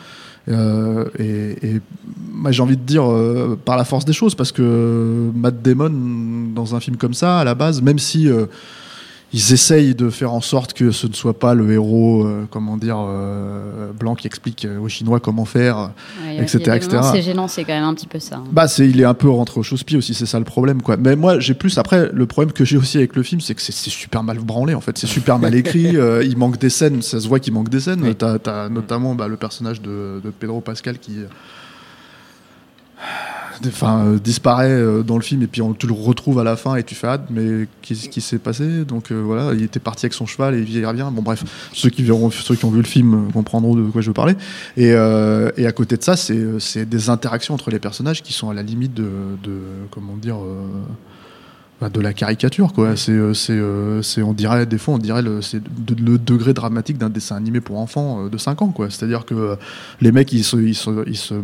Et, 0.47 1.55
et 1.67 1.81
moi 2.33 2.51
j'ai 2.51 2.61
envie 2.61 2.75
de 2.77 2.81
dire 2.83 3.05
par 3.65 3.77
la 3.77 3.85
force 3.85 4.05
des 4.05 4.13
choses 4.13 4.35
parce 4.35 4.51
que 4.51 5.29
Matt 5.33 5.61
Damon 5.61 6.51
dans 6.53 6.75
un 6.75 6.79
film 6.79 6.97
comme 6.97 7.13
ça 7.13 7.39
à 7.39 7.43
la 7.43 7.55
base 7.55 7.81
même 7.81 7.99
si 7.99 8.27
ils 9.33 9.51
essayent 9.51 9.95
de 9.95 10.09
faire 10.09 10.31
en 10.31 10.41
sorte 10.41 10.73
que 10.73 10.91
ce 10.91 11.07
ne 11.07 11.13
soit 11.13 11.37
pas 11.37 11.55
le 11.55 11.71
héros 11.71 12.23
euh, 12.23 12.45
comment 12.51 12.77
dire 12.77 12.97
euh, 12.99 13.91
blanc 13.91 14.13
qui 14.15 14.27
explique 14.27 14.65
euh, 14.65 14.79
aux 14.79 14.87
Chinois 14.87 15.19
comment 15.19 15.45
faire 15.45 15.91
Ouais, 16.23 16.37
etc., 16.37 16.79
C'est 17.11 17.21
gênant, 17.21 17.47
c'est 17.47 17.63
quand 17.63 17.73
même 17.73 17.83
un 17.83 17.93
petit 17.93 18.07
peu 18.07 18.19
ça. 18.19 18.37
hein. 18.37 18.43
bah, 18.51 18.67
c'est, 18.67 18.87
il 18.87 19.01
est 19.01 19.05
un 19.05 19.13
peu 19.13 19.29
rentré 19.29 19.59
au 19.59 19.63
chausse-pied 19.63 19.97
aussi, 19.97 20.13
c'est 20.13 20.25
ça 20.25 20.37
le 20.39 20.45
problème, 20.45 20.81
quoi. 20.81 20.97
Mais 20.97 21.15
moi, 21.15 21.39
j'ai 21.39 21.53
plus, 21.53 21.77
après, 21.77 22.09
le 22.13 22.25
problème 22.25 22.53
que 22.53 22.65
j'ai 22.65 22.77
aussi 22.77 22.97
avec 22.97 23.15
le 23.15 23.23
film, 23.23 23.41
c'est 23.41 23.55
que 23.55 23.61
c'est, 23.61 23.71
super 23.73 24.23
mal 24.23 24.37
branlé, 24.39 24.73
en 24.75 24.81
fait. 24.81 24.97
C'est 24.97 25.07
super 25.07 25.39
mal 25.39 25.55
écrit, 25.55 25.97
euh, 25.97 26.23
il 26.23 26.37
manque 26.37 26.59
des 26.59 26.69
scènes, 26.69 27.01
ça 27.01 27.19
se 27.19 27.27
voit 27.27 27.39
qu'il 27.39 27.53
manque 27.53 27.69
des 27.69 27.79
scènes. 27.79 28.03
Oui. 28.03 28.15
T'as, 28.15 28.69
notamment, 28.69 29.15
bah, 29.15 29.27
le 29.27 29.37
personnage 29.37 29.81
de, 29.81 30.21
de 30.23 30.29
Pedro 30.29 30.61
Pascal 30.61 30.99
qui, 30.99 31.17
enfin, 33.67 34.05
euh, 34.05 34.19
disparaît 34.19 34.69
euh, 34.69 35.03
dans 35.03 35.15
le 35.15 35.21
film 35.21 35.41
et 35.41 35.47
puis 35.47 35.61
on, 35.61 35.73
tu 35.73 35.87
le 35.87 35.93
retrouves 35.93 36.39
à 36.39 36.43
la 36.43 36.55
fin 36.55 36.75
et 36.75 36.83
tu 36.83 36.95
fais, 36.95 37.07
ah, 37.07 37.25
mais 37.29 37.67
qu'est-ce 37.81 38.09
qui 38.09 38.21
s'est 38.21 38.39
passé? 38.39 38.85
Donc, 38.85 39.11
euh, 39.11 39.21
voilà, 39.21 39.53
il 39.53 39.63
était 39.63 39.79
parti 39.79 40.05
avec 40.05 40.13
son 40.13 40.25
cheval 40.25 40.55
et 40.55 40.61
il 40.61 40.85
revient. 40.85 41.09
Bon, 41.11 41.21
bref, 41.21 41.43
ceux 41.73 41.89
qui 41.89 42.03
verront, 42.03 42.31
ceux 42.31 42.55
qui 42.55 42.65
ont 42.65 42.71
vu 42.71 42.79
le 42.79 42.87
film 42.87 43.31
comprendront 43.31 43.75
de 43.75 43.83
quoi 43.83 44.01
je 44.01 44.07
veux 44.07 44.13
parler. 44.13 44.35
Et, 44.77 44.89
et 44.89 45.67
à 45.67 45.71
côté 45.71 45.97
de 45.97 46.03
ça, 46.03 46.15
c'est, 46.15 46.59
c'est 46.59 46.87
des 46.87 47.09
interactions 47.09 47.53
entre 47.53 47.71
les 47.71 47.79
personnages 47.79 48.21
qui 48.21 48.33
sont 48.33 48.49
à 48.49 48.53
la 48.53 48.63
limite 48.63 48.93
de, 48.93 49.09
de 49.43 49.59
comment 49.91 50.15
dire, 50.15 50.37
bah, 51.81 51.89
de 51.89 51.99
la 51.99 52.13
caricature, 52.13 52.73
quoi. 52.73 52.95
C'est, 52.95 53.33
c'est, 53.33 53.59
c'est, 54.01 54.21
on 54.21 54.33
dirait, 54.33 54.65
des 54.65 54.77
fois, 54.77 54.95
on 54.95 54.99
dirait 54.99 55.21
le, 55.21 55.41
c'est 55.41 55.61
le 55.99 56.17
degré 56.17 56.53
dramatique 56.53 56.97
d'un 56.97 57.09
dessin 57.09 57.35
animé 57.35 57.61
pour 57.61 57.79
enfants 57.79 58.27
de 58.27 58.37
5 58.37 58.61
ans, 58.61 58.69
quoi. 58.69 58.89
C'est-à-dire 58.89 59.25
que 59.25 59.33
euh, 59.33 59.55
les 60.01 60.11
mecs, 60.11 60.31
ils 60.31 60.43
se, 60.43 60.57
ils 60.57 60.75
se, 60.75 61.07
ils 61.07 61.17
se, 61.17 61.35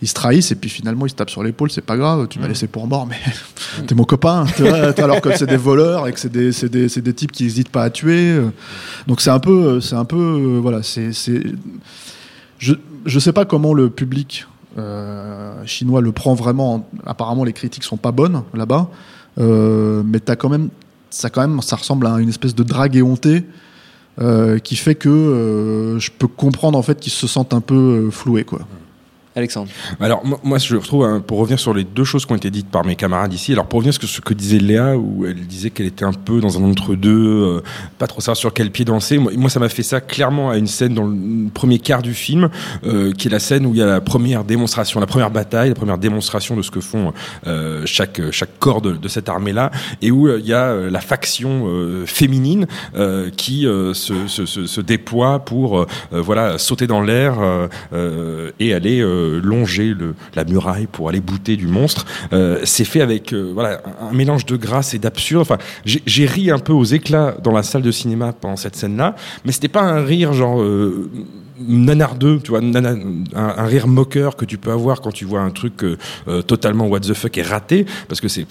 ils 0.00 0.08
se 0.08 0.14
trahissent 0.14 0.52
et 0.52 0.54
puis 0.54 0.70
finalement 0.70 1.06
ils 1.06 1.10
se 1.10 1.14
tapent 1.14 1.30
sur 1.30 1.42
l'épaule, 1.42 1.70
c'est 1.70 1.80
pas 1.84 1.96
grave, 1.96 2.28
tu 2.28 2.38
m'as 2.38 2.46
laissé 2.48 2.66
pour 2.68 2.86
mort, 2.86 3.06
mais 3.06 3.16
t'es 3.86 3.94
mon 3.94 4.04
copain, 4.04 4.44
alors 4.98 5.20
que 5.20 5.36
c'est 5.36 5.46
des 5.46 5.56
voleurs 5.56 6.06
et 6.06 6.12
que 6.12 6.20
c'est 6.20 6.30
des, 6.32 6.52
c'est 6.52 6.68
des, 6.68 6.88
c'est 6.88 7.00
des 7.02 7.12
types 7.14 7.32
qui 7.32 7.44
hésitent 7.46 7.70
pas 7.70 7.82
à 7.82 7.90
tuer. 7.90 8.30
euh. 8.30 8.50
Donc 9.06 9.20
c'est 9.20 9.30
un 9.30 9.40
peu, 9.40 9.80
c'est 9.80 9.96
un 9.96 10.04
peu, 10.04 10.16
euh, 10.16 10.58
voilà, 10.60 10.82
c'est, 10.82 11.12
c'est, 11.12 11.42
je, 12.58 12.74
je 13.06 13.18
sais 13.18 13.32
pas 13.32 13.44
comment 13.44 13.74
le 13.74 13.90
public 13.90 14.46
euh, 14.78 15.54
chinois 15.66 16.00
le 16.00 16.12
prend 16.12 16.34
vraiment. 16.34 16.88
Apparemment, 17.04 17.42
les 17.44 17.52
critiques 17.52 17.84
sont 17.84 17.96
pas 17.96 18.12
bonnes 18.12 18.42
là-bas, 18.54 18.88
euh, 19.40 20.02
mais 20.06 20.20
t'as 20.20 20.36
quand 20.36 20.48
même, 20.48 20.68
ça 21.10 21.30
quand 21.30 21.40
même, 21.40 21.60
ça 21.62 21.76
ressemble 21.76 22.06
à 22.06 22.18
une 22.20 22.28
espèce 22.28 22.54
de 22.54 22.62
drague 22.62 22.96
éhontée. 22.96 23.44
euh, 24.20 24.58
qui 24.58 24.74
fait 24.74 24.96
que 24.96 25.08
euh, 25.08 25.98
je 26.00 26.10
peux 26.10 26.26
comprendre 26.26 26.76
en 26.76 26.82
fait 26.82 26.98
qu'ils 26.98 27.12
se 27.12 27.28
sentent 27.28 27.54
un 27.54 27.60
peu 27.60 27.74
euh, 27.76 28.10
floués 28.10 28.42
quoi. 28.44 28.60
Alexandre. 29.38 29.70
Alors 30.00 30.22
moi, 30.42 30.58
je 30.58 30.76
retrouve 30.76 31.20
pour 31.22 31.38
revenir 31.38 31.58
sur 31.58 31.72
les 31.72 31.84
deux 31.84 32.04
choses 32.04 32.26
qui 32.26 32.32
ont 32.32 32.36
été 32.36 32.50
dites 32.50 32.68
par 32.68 32.84
mes 32.84 32.96
camarades 32.96 33.32
ici. 33.32 33.52
Alors 33.52 33.66
pour 33.66 33.78
revenir 33.78 33.94
sur 33.94 34.08
ce 34.08 34.20
que 34.20 34.34
disait 34.34 34.58
Léa, 34.58 34.96
où 34.96 35.24
elle 35.26 35.46
disait 35.46 35.70
qu'elle 35.70 35.86
était 35.86 36.04
un 36.04 36.12
peu 36.12 36.40
dans 36.40 36.58
un 36.58 36.64
entre-deux, 36.64 37.10
euh, 37.10 37.62
pas 37.98 38.06
trop 38.06 38.20
savoir 38.20 38.36
sur 38.36 38.52
quel 38.52 38.70
pied 38.70 38.84
danser. 38.84 39.18
Moi, 39.18 39.32
moi, 39.36 39.50
ça 39.50 39.60
m'a 39.60 39.68
fait 39.68 39.82
ça 39.82 40.00
clairement 40.00 40.50
à 40.50 40.58
une 40.58 40.66
scène 40.66 40.94
dans 40.94 41.06
le 41.06 41.48
premier 41.50 41.78
quart 41.78 42.02
du 42.02 42.14
film, 42.14 42.50
euh, 42.84 43.12
qui 43.12 43.28
est 43.28 43.30
la 43.30 43.38
scène 43.38 43.66
où 43.66 43.74
il 43.74 43.78
y 43.78 43.82
a 43.82 43.86
la 43.86 44.00
première 44.00 44.44
démonstration, 44.44 45.00
la 45.00 45.06
première 45.06 45.30
bataille, 45.30 45.68
la 45.68 45.74
première 45.74 45.98
démonstration 45.98 46.56
de 46.56 46.62
ce 46.62 46.70
que 46.70 46.80
font 46.80 47.12
euh, 47.46 47.82
chaque 47.86 48.20
chaque 48.30 48.58
corps 48.58 48.82
de, 48.82 49.08
cette 49.08 49.28
armée-là, 49.28 49.70
et 50.02 50.10
où 50.10 50.28
il 50.28 50.46
y 50.46 50.52
a 50.52 50.74
la 50.74 51.00
faction 51.00 51.66
féminine 52.04 52.66
qui 53.36 53.62
se, 53.62 54.26
se, 54.26 54.80
déploie 54.80 55.38
pour 55.38 55.86
voilà 56.10 56.58
sauter 56.58 56.86
dans 56.86 57.00
l'air 57.00 57.38
et 58.60 58.74
aller 58.74 59.02
longer 59.42 59.94
le, 59.94 60.14
la 60.34 60.44
muraille 60.44 60.86
pour 60.86 61.08
aller 61.08 61.20
bouter 61.20 61.56
du 61.56 61.66
monstre. 61.66 62.06
Euh, 62.32 62.60
c'est 62.64 62.84
fait 62.84 63.00
avec 63.00 63.32
euh, 63.32 63.50
voilà 63.52 63.80
un, 64.00 64.12
mélange 64.12 64.46
de 64.46 64.56
grâce 64.56 64.94
et 64.94 64.98
d'absurde. 64.98 65.42
Enfin, 65.42 65.58
j'ai 65.84 66.26
ri 66.26 66.50
un 66.50 66.58
peu 66.58 66.72
aux 66.72 66.84
éclats 66.84 67.36
dans 67.42 67.52
la 67.52 67.62
salle 67.62 67.82
de 67.82 67.90
cinéma 67.90 68.32
pendant 68.32 68.56
cette 68.56 68.76
scène-là, 68.76 69.14
mais 69.44 69.52
c'était 69.52 69.68
pas 69.68 69.82
un 69.82 70.04
rire 70.04 70.32
genre 70.32 70.60
euh, 70.60 71.10
nanardeux, 71.60 72.40
tu 72.42 72.50
vois, 72.50 72.60
un, 72.60 73.66
rire 73.66 73.88
moqueur 73.88 74.36
que 74.36 74.44
tu 74.44 74.58
peux 74.58 74.70
avoir 74.70 75.00
quand 75.00 75.12
tu 75.12 75.24
vois 75.24 75.40
un 75.40 75.50
truc 75.50 75.82
euh, 75.82 75.96
euh, 76.28 76.42
totalement 76.42 76.86
what 76.86 77.00
the 77.00 77.14
fuck 77.14 77.36
et 77.38 77.42
raté, 77.42 77.86
parce 78.08 78.20
que 78.20 78.28
c'est 78.28 78.46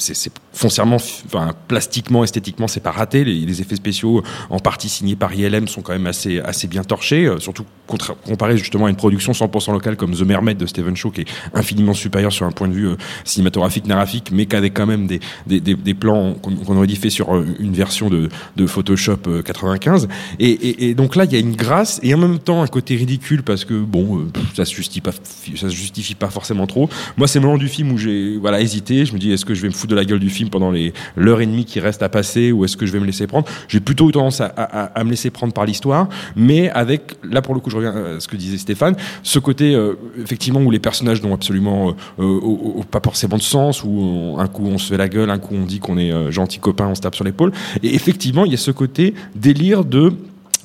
foncièrement, 0.54 0.98
enfin 0.98 1.54
plastiquement, 1.68 2.24
esthétiquement, 2.24 2.68
c'est 2.68 2.82
pas 2.82 2.92
raté. 2.92 3.24
Les, 3.24 3.58
effets 3.62 3.76
spéciaux, 3.76 4.24
en 4.50 4.60
partie 4.60 4.90
signés 4.90 5.16
par 5.16 5.34
ILM, 5.34 5.68
sont 5.68 5.82
quand 5.82 5.94
même 5.94 6.08
assez 6.08 6.40
assez 6.40 6.68
bien 6.68 6.84
torchés, 6.84 7.26
euh, 7.26 7.40
surtout 7.40 7.66
comparé 7.88 8.58
justement 8.58 8.86
à 8.86 8.90
une 8.90 8.96
production 8.96 9.32
100% 9.32 9.72
locale 9.72 9.96
comme 9.96 10.14
The 10.14 10.22
Mermaid 10.22 10.58
de 10.58 10.66
Stephen 10.66 10.96
Shaw, 10.96 11.12
qui 11.12 11.22
est 11.22 11.28
infiniment 11.54 11.94
supérieur 11.94 12.32
sur 12.32 12.46
un 12.46 12.52
point 12.52 12.68
de 12.68 12.74
vue 12.74 12.88
euh, 12.90 12.96
cinématographique, 13.24 13.88
narratique, 13.88 14.30
mais 14.32 14.46
qui 14.46 14.56
avait 14.56 14.70
quand 14.70 14.86
même 14.86 15.08
des 15.08 15.20
des, 15.48 15.60
des, 15.60 15.94
plans 15.94 16.34
qu'on 16.34 16.78
aurait 16.78 16.88
dit 16.88 16.96
fait 16.96 17.10
sur 17.10 17.36
euh, 17.36 17.46
une 17.60 17.74
version 17.74 18.10
de, 18.10 18.30
de 18.56 18.68
Photoshop 18.68 19.20
euh, 19.28 19.42
95. 19.42 20.08
Et, 20.40 20.50
et, 20.50 20.90
et 20.90 20.94
donc 20.94 21.16
là, 21.16 21.26
il 21.26 21.32
y 21.32 21.36
a 21.36 21.40
une 21.40 21.56
grâce 21.56 22.00
et 22.04 22.14
en 22.14 22.18
même 22.18 22.40
temps 22.40 22.62
un 22.62 22.68
côté 22.68 22.96
ridicule 22.98 23.44
parce 23.44 23.66
que 23.66 23.74
bon, 23.74 24.20
euh, 24.20 24.25
ça 24.56 24.66
se 24.66 24.74
justifie 24.74 25.01
pas, 25.01 25.12
se 25.12 25.70
justifie 25.70 26.16
pas 26.16 26.30
forcément 26.30 26.68
trop. 26.68 26.89
Moi, 27.18 27.27
c'est 27.27 27.39
le 27.39 27.46
moment 27.46 27.58
du 27.58 27.68
film 27.68 27.92
où 27.92 27.98
j'ai 27.98 28.38
voilà 28.38 28.62
hésité. 28.62 29.06
Je 29.06 29.13
me 29.13 29.20
dis, 29.20 29.32
est-ce 29.32 29.46
que 29.46 29.54
je 29.54 29.62
vais 29.62 29.68
me 29.68 29.74
foutre 29.74 29.92
de 29.92 29.96
la 29.96 30.06
gueule 30.06 30.20
du 30.20 30.30
film 30.30 30.50
pendant 30.50 30.72
les 30.72 30.94
l'heure 31.16 31.42
et 31.42 31.46
demie 31.46 31.66
qui 31.66 31.80
reste 31.80 32.04
à 32.04 32.10
passer 32.10 32.51
ou 32.51 32.66
est-ce 32.66 32.77
que 32.77 32.86
je 32.86 32.92
vais 32.92 33.00
me 33.00 33.06
laisser 33.06 33.27
prendre? 33.27 33.48
J'ai 33.68 33.80
plutôt 33.80 34.12
tendance 34.12 34.42
à, 34.42 35.04
me 35.04 35.10
laisser 35.10 35.30
prendre 35.30 35.54
par 35.54 35.66
l'histoire, 35.66 36.10
mais 36.36 36.70
avec 36.72 37.16
là 37.24 37.42
pour 37.42 37.54
le 37.54 37.60
coup, 37.60 37.70
je 37.70 37.77
reviens 37.77 37.96
à 37.96 38.20
ce 38.20 38.27
que 38.27 38.36
disait 38.36 38.58
Stéphane, 38.58 38.96
ce 39.24 39.39
côté 39.39 39.75
euh, 39.75 39.94
effectivement 40.22 40.62
où 40.62 40.72
les 40.72 40.80
personnages 40.80 41.22
n'ont 41.22 41.34
absolument 41.34 41.96
euh, 42.20 42.84
pas 42.89 43.01
forcément 43.04 43.38
de 43.38 43.42
sens, 43.42 43.84
où 43.84 44.36
un 44.38 44.48
coup 44.48 44.66
on 44.66 44.77
se 44.77 44.89
fait 44.89 44.98
la 44.98 45.08
gueule, 45.08 45.30
un 45.30 45.39
coup 45.39 45.56
on 45.56 45.66
dit 45.66 45.80
qu'on 45.80 45.98
est 45.98 46.32
gentil 46.32 46.60
copain, 46.60 46.88
on 46.88 46.96
se 46.96 47.01
tape 47.01 47.16
sur 47.16 47.24
l'épaule. 47.24 47.51
Et 47.84 47.96
effectivement, 47.96 48.46
il 48.46 48.51
y 48.51 48.56
a 48.56 48.58
ce 48.58 48.72
côté 48.72 49.13
délire 49.36 49.86
de 49.86 50.13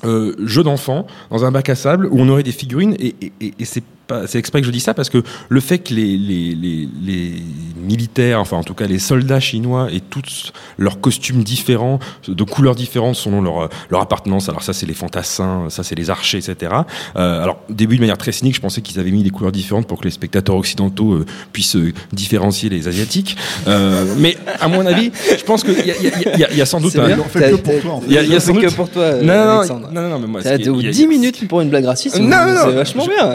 euh, 0.05 0.33
jeu 0.45 0.63
d'enfant 0.63 1.07
dans 1.29 1.45
un 1.45 1.51
bac 1.51 1.69
à 1.69 1.75
sable 1.75 2.07
où 2.07 2.19
on 2.19 2.29
aurait 2.29 2.43
des 2.43 2.51
figurines 2.51 2.95
et, 2.99 3.15
et, 3.21 3.31
et- 3.59 3.65
c'est 3.65 3.83
c'est 4.27 4.37
exprès 4.37 4.61
que 4.61 4.67
je 4.67 4.71
dis 4.71 4.79
ça 4.79 4.93
parce 4.93 5.09
que 5.09 5.23
le 5.49 5.59
fait 5.59 5.79
que 5.79 5.93
les, 5.93 6.17
les, 6.17 6.53
les, 6.55 6.87
les 7.03 7.33
militaires 7.77 8.39
enfin 8.39 8.57
en 8.57 8.63
tout 8.63 8.73
cas 8.73 8.85
les 8.85 8.99
soldats 8.99 9.39
chinois 9.39 9.87
aient 9.91 10.01
tous 10.01 10.51
leurs 10.77 10.99
costumes 10.99 11.43
différents 11.43 11.99
de 12.27 12.43
couleurs 12.43 12.75
différentes 12.75 13.15
selon 13.15 13.41
leur 13.41 13.69
leur 13.89 14.01
appartenance 14.01 14.49
alors 14.49 14.61
ça 14.61 14.73
c'est 14.73 14.85
les 14.85 14.93
fantassins 14.93 15.65
ça 15.69 15.83
c'est 15.83 15.95
les 15.95 16.09
archers 16.09 16.37
etc 16.37 16.71
euh, 17.15 17.41
alors 17.43 17.59
au 17.69 17.73
début 17.73 17.95
de 17.95 18.01
manière 18.01 18.17
très 18.17 18.31
cynique 18.31 18.55
je 18.55 18.61
pensais 18.61 18.81
qu'ils 18.81 18.99
avaient 18.99 19.11
mis 19.11 19.23
des 19.23 19.29
couleurs 19.31 19.51
différentes 19.51 19.87
pour 19.87 19.99
que 19.99 20.05
les 20.05 20.11
spectateurs 20.11 20.55
occidentaux 20.55 21.13
euh, 21.13 21.25
puissent 21.51 21.75
euh, 21.75 21.91
différencier 22.11 22.69
les 22.69 22.87
asiatiques 22.87 23.35
euh, 23.67 24.05
mais 24.17 24.37
à 24.59 24.67
mon 24.67 24.85
avis 24.85 25.11
je 25.37 25.43
pense 25.43 25.63
qu'il 25.63 25.73
y 25.85 25.91
a, 25.91 25.95
il 25.97 26.03
y, 26.03 26.07
a, 26.07 26.11
il 26.35 26.39
y 26.39 26.43
a- 26.43 26.51
il 26.51 26.57
y 26.57 26.61
a 26.61 26.65
sans 26.65 26.79
doute 26.79 26.95
un- 26.97 27.19
on 27.19 27.23
fait 27.23 27.51
que 27.51 27.55
pour 27.55 27.81
toi. 27.81 27.99
Il 28.07 28.13
y 28.13 28.17
a- 28.17 28.21
il 28.23 28.29
y 28.29 28.33
a 28.33 28.37
On 28.37 28.39
fait 28.39 28.45
sans 28.47 28.53
que 28.53 28.65
doute- 28.67 28.75
pour 28.75 28.89
toi, 28.89 29.01
euh, 29.03 29.21
non, 29.23 29.33
non, 29.33 29.57
Alexandre. 29.59 29.89
non, 29.91 30.01
non, 30.01 30.09
non, 30.09 30.19
mais 30.19 30.27
moi, 30.27 30.41
T'as 30.43 30.51
ce 30.51 30.55
qui 30.61 30.69
est- 30.69 30.71
il 30.73 30.85
y 30.85 30.87
a- 30.87 30.91
10 30.91 31.07
minutes 31.07 31.47
pour 31.47 31.61
une 31.61 31.69
blague 31.69 31.85
raciste. 31.85 32.19
Non, 32.19 32.27
non, 32.27 32.53
non, 32.53 32.61
c'est 32.65 32.71
vachement 32.73 33.05
bien. 33.07 33.29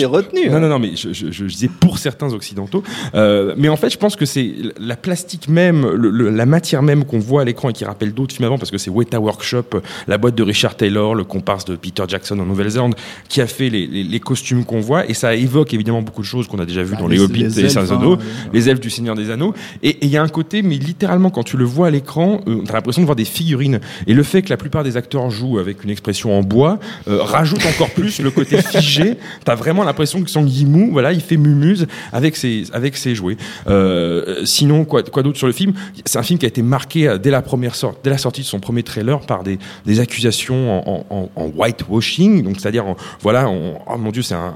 T'es 0.00 0.06
retenu. 0.06 0.48
Non, 0.50 0.60
non, 0.60 0.68
non, 0.68 0.78
mais 0.78 0.96
je, 0.96 1.12
je, 1.12 1.30
je 1.30 1.44
disais 1.44 1.68
pour 1.80 1.98
certains 1.98 2.32
occidentaux. 2.32 2.82
Euh, 3.14 3.54
mais 3.56 3.68
en 3.68 3.76
fait, 3.76 3.90
je 3.90 3.98
pense 3.98 4.16
que 4.16 4.24
c'est 4.26 4.52
la 4.80 4.96
plastique 4.96 5.48
même, 5.48 5.86
le- 5.90 6.10
le- 6.10 6.30
la 6.30 6.46
matière 6.46 6.82
même 6.82 7.04
qu'on 7.04 7.18
voit 7.18 7.42
à 7.42 7.44
l'écran 7.44 7.70
et 7.70 7.72
qui 7.72 7.84
rappelle 7.84 8.12
d'autres 8.14 8.34
films 8.34 8.46
avant, 8.46 8.58
parce 8.58 8.70
que 8.70 8.78
c'est 8.78 8.90
Weta 8.90 9.20
Workshop, 9.20 9.80
la 10.06 10.18
boîte 10.18 10.34
de 10.34 10.42
Richard 10.42 10.76
Taylor, 10.76 11.14
le 11.14 11.24
comparse 11.24 11.64
de 11.64 11.76
Peter 11.76 12.04
Jackson 12.08 12.38
en 12.38 12.44
Nouvelle-Zélande, 12.46 12.94
qui 13.28 13.40
a 13.40 13.46
fait 13.46 13.68
les, 13.68 13.86
les, 13.86 14.02
les 14.04 14.20
costumes 14.20 14.64
qu'on 14.64 14.80
voit. 14.80 15.08
Et 15.08 15.14
ça 15.14 15.34
évoque 15.34 15.74
évidemment 15.74 16.02
beaucoup 16.02 16.22
de 16.22 16.26
choses 16.26 16.46
qu'on 16.48 16.58
a 16.58 16.66
déjà 16.66 16.82
vues 16.82 16.92
Bah, 16.94 17.00
dans 17.00 17.08
les, 17.08 17.16
les- 17.16 17.22
Hobbits 17.22 17.40
et 17.40 17.44
les 17.62 17.68
Seigneurs 17.68 17.92
hein, 17.92 17.96
Anneaux, 17.96 18.18
les 18.52 18.68
elfes 18.68 18.80
du 18.80 18.90
Seigneur 18.90 19.14
des 19.14 19.30
Anneaux. 19.30 19.54
Et 19.82 19.88
et 19.98 20.04
il 20.04 20.10
y 20.10 20.16
a 20.16 20.22
un 20.22 20.28
côté, 20.28 20.62
mais 20.62 20.76
littéralement, 20.76 21.30
quand 21.30 21.42
tu 21.42 21.56
le 21.56 21.64
vois 21.64 21.88
à 21.88 21.90
l'écran, 21.90 22.40
euh, 22.46 22.62
t'as 22.66 22.74
l'impression 22.74 23.02
de 23.02 23.06
voir 23.06 23.16
des 23.16 23.24
figurines. 23.24 23.80
Et 24.06 24.14
le 24.14 24.22
fait 24.22 24.42
que 24.42 24.50
la 24.50 24.56
plupart 24.56 24.84
des 24.84 24.96
acteurs 24.96 25.28
jouent 25.30 25.58
avec 25.58 25.82
une 25.82 25.90
expression 25.90 26.38
en 26.38 26.42
bois 26.42 26.78
euh, 27.08 27.20
rajoute 27.22 27.64
encore 27.66 27.90
plus 27.90 28.20
le 28.20 28.30
côté 28.30 28.62
figé. 28.62 29.16
T'as 29.44 29.54
vraiment 29.56 29.82
l'impression 29.88 30.22
que 30.22 30.30
Sang 30.30 30.44
Yimou, 30.44 30.90
voilà, 30.92 31.12
il 31.12 31.20
fait 31.20 31.36
mumuse 31.36 31.86
avec 32.12 32.36
ses, 32.36 32.64
avec 32.72 32.96
ses 32.96 33.14
jouets. 33.14 33.36
Euh, 33.66 34.44
sinon, 34.44 34.84
quoi, 34.84 35.02
quoi 35.02 35.22
d'autre 35.22 35.38
sur 35.38 35.46
le 35.46 35.52
film? 35.52 35.72
C'est 36.04 36.18
un 36.18 36.22
film 36.22 36.38
qui 36.38 36.46
a 36.46 36.48
été 36.48 36.62
marqué 36.62 37.08
euh, 37.08 37.18
dès 37.18 37.30
la 37.30 37.42
première 37.42 37.74
sorte, 37.74 37.98
dès 38.04 38.10
la 38.10 38.18
sortie 38.18 38.42
de 38.42 38.46
son 38.46 38.60
premier 38.60 38.82
trailer 38.82 39.20
par 39.20 39.42
des, 39.42 39.58
des 39.86 40.00
accusations 40.00 40.88
en, 40.88 41.06
en, 41.10 41.30
en 41.34 41.46
whitewashing, 41.46 42.42
donc 42.42 42.60
c'est-à-dire, 42.60 42.84
voilà, 43.20 43.48
oh 43.48 43.98
mon 43.98 44.10
Dieu, 44.10 44.22
c'est 44.22 44.34
un, 44.34 44.54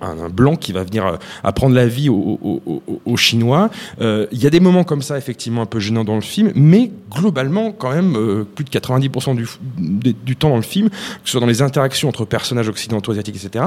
un, 0.00 0.28
blanc 0.28 0.56
qui 0.56 0.72
va 0.72 0.84
venir 0.84 1.06
euh, 1.06 1.16
apprendre 1.42 1.74
la 1.74 1.86
vie 1.86 2.08
aux, 2.08 3.16
Chinois. 3.16 3.70
Il 4.00 4.38
y 4.38 4.46
a 4.46 4.50
des 4.50 4.60
moments 4.60 4.84
comme 4.84 5.02
ça, 5.02 5.18
effectivement, 5.18 5.62
un 5.62 5.66
peu 5.66 5.80
gênants 5.80 6.04
dans 6.04 6.14
le 6.14 6.20
film, 6.20 6.52
mais 6.54 6.92
globalement, 7.10 7.72
quand 7.72 7.90
même, 7.90 8.44
plus 8.54 8.64
de 8.64 8.70
90% 8.70 9.34
du, 9.34 9.46
du, 9.76 10.14
du 10.14 10.36
temps 10.36 10.50
dans 10.50 10.56
le 10.56 10.62
film, 10.62 10.88
que 10.88 10.96
ce 11.24 11.32
soit 11.32 11.40
dans 11.40 11.46
les 11.46 11.62
interactions 11.62 12.08
entre 12.08 12.24
personnages 12.24 12.68
occidentaux, 12.68 13.10
asiatiques, 13.10 13.44
etc., 13.44 13.64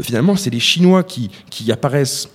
finalement, 0.00 0.36
c'est 0.36 0.50
les 0.54 0.60
Chinois 0.60 1.02
qui, 1.02 1.30
apparaissent 1.70 2.28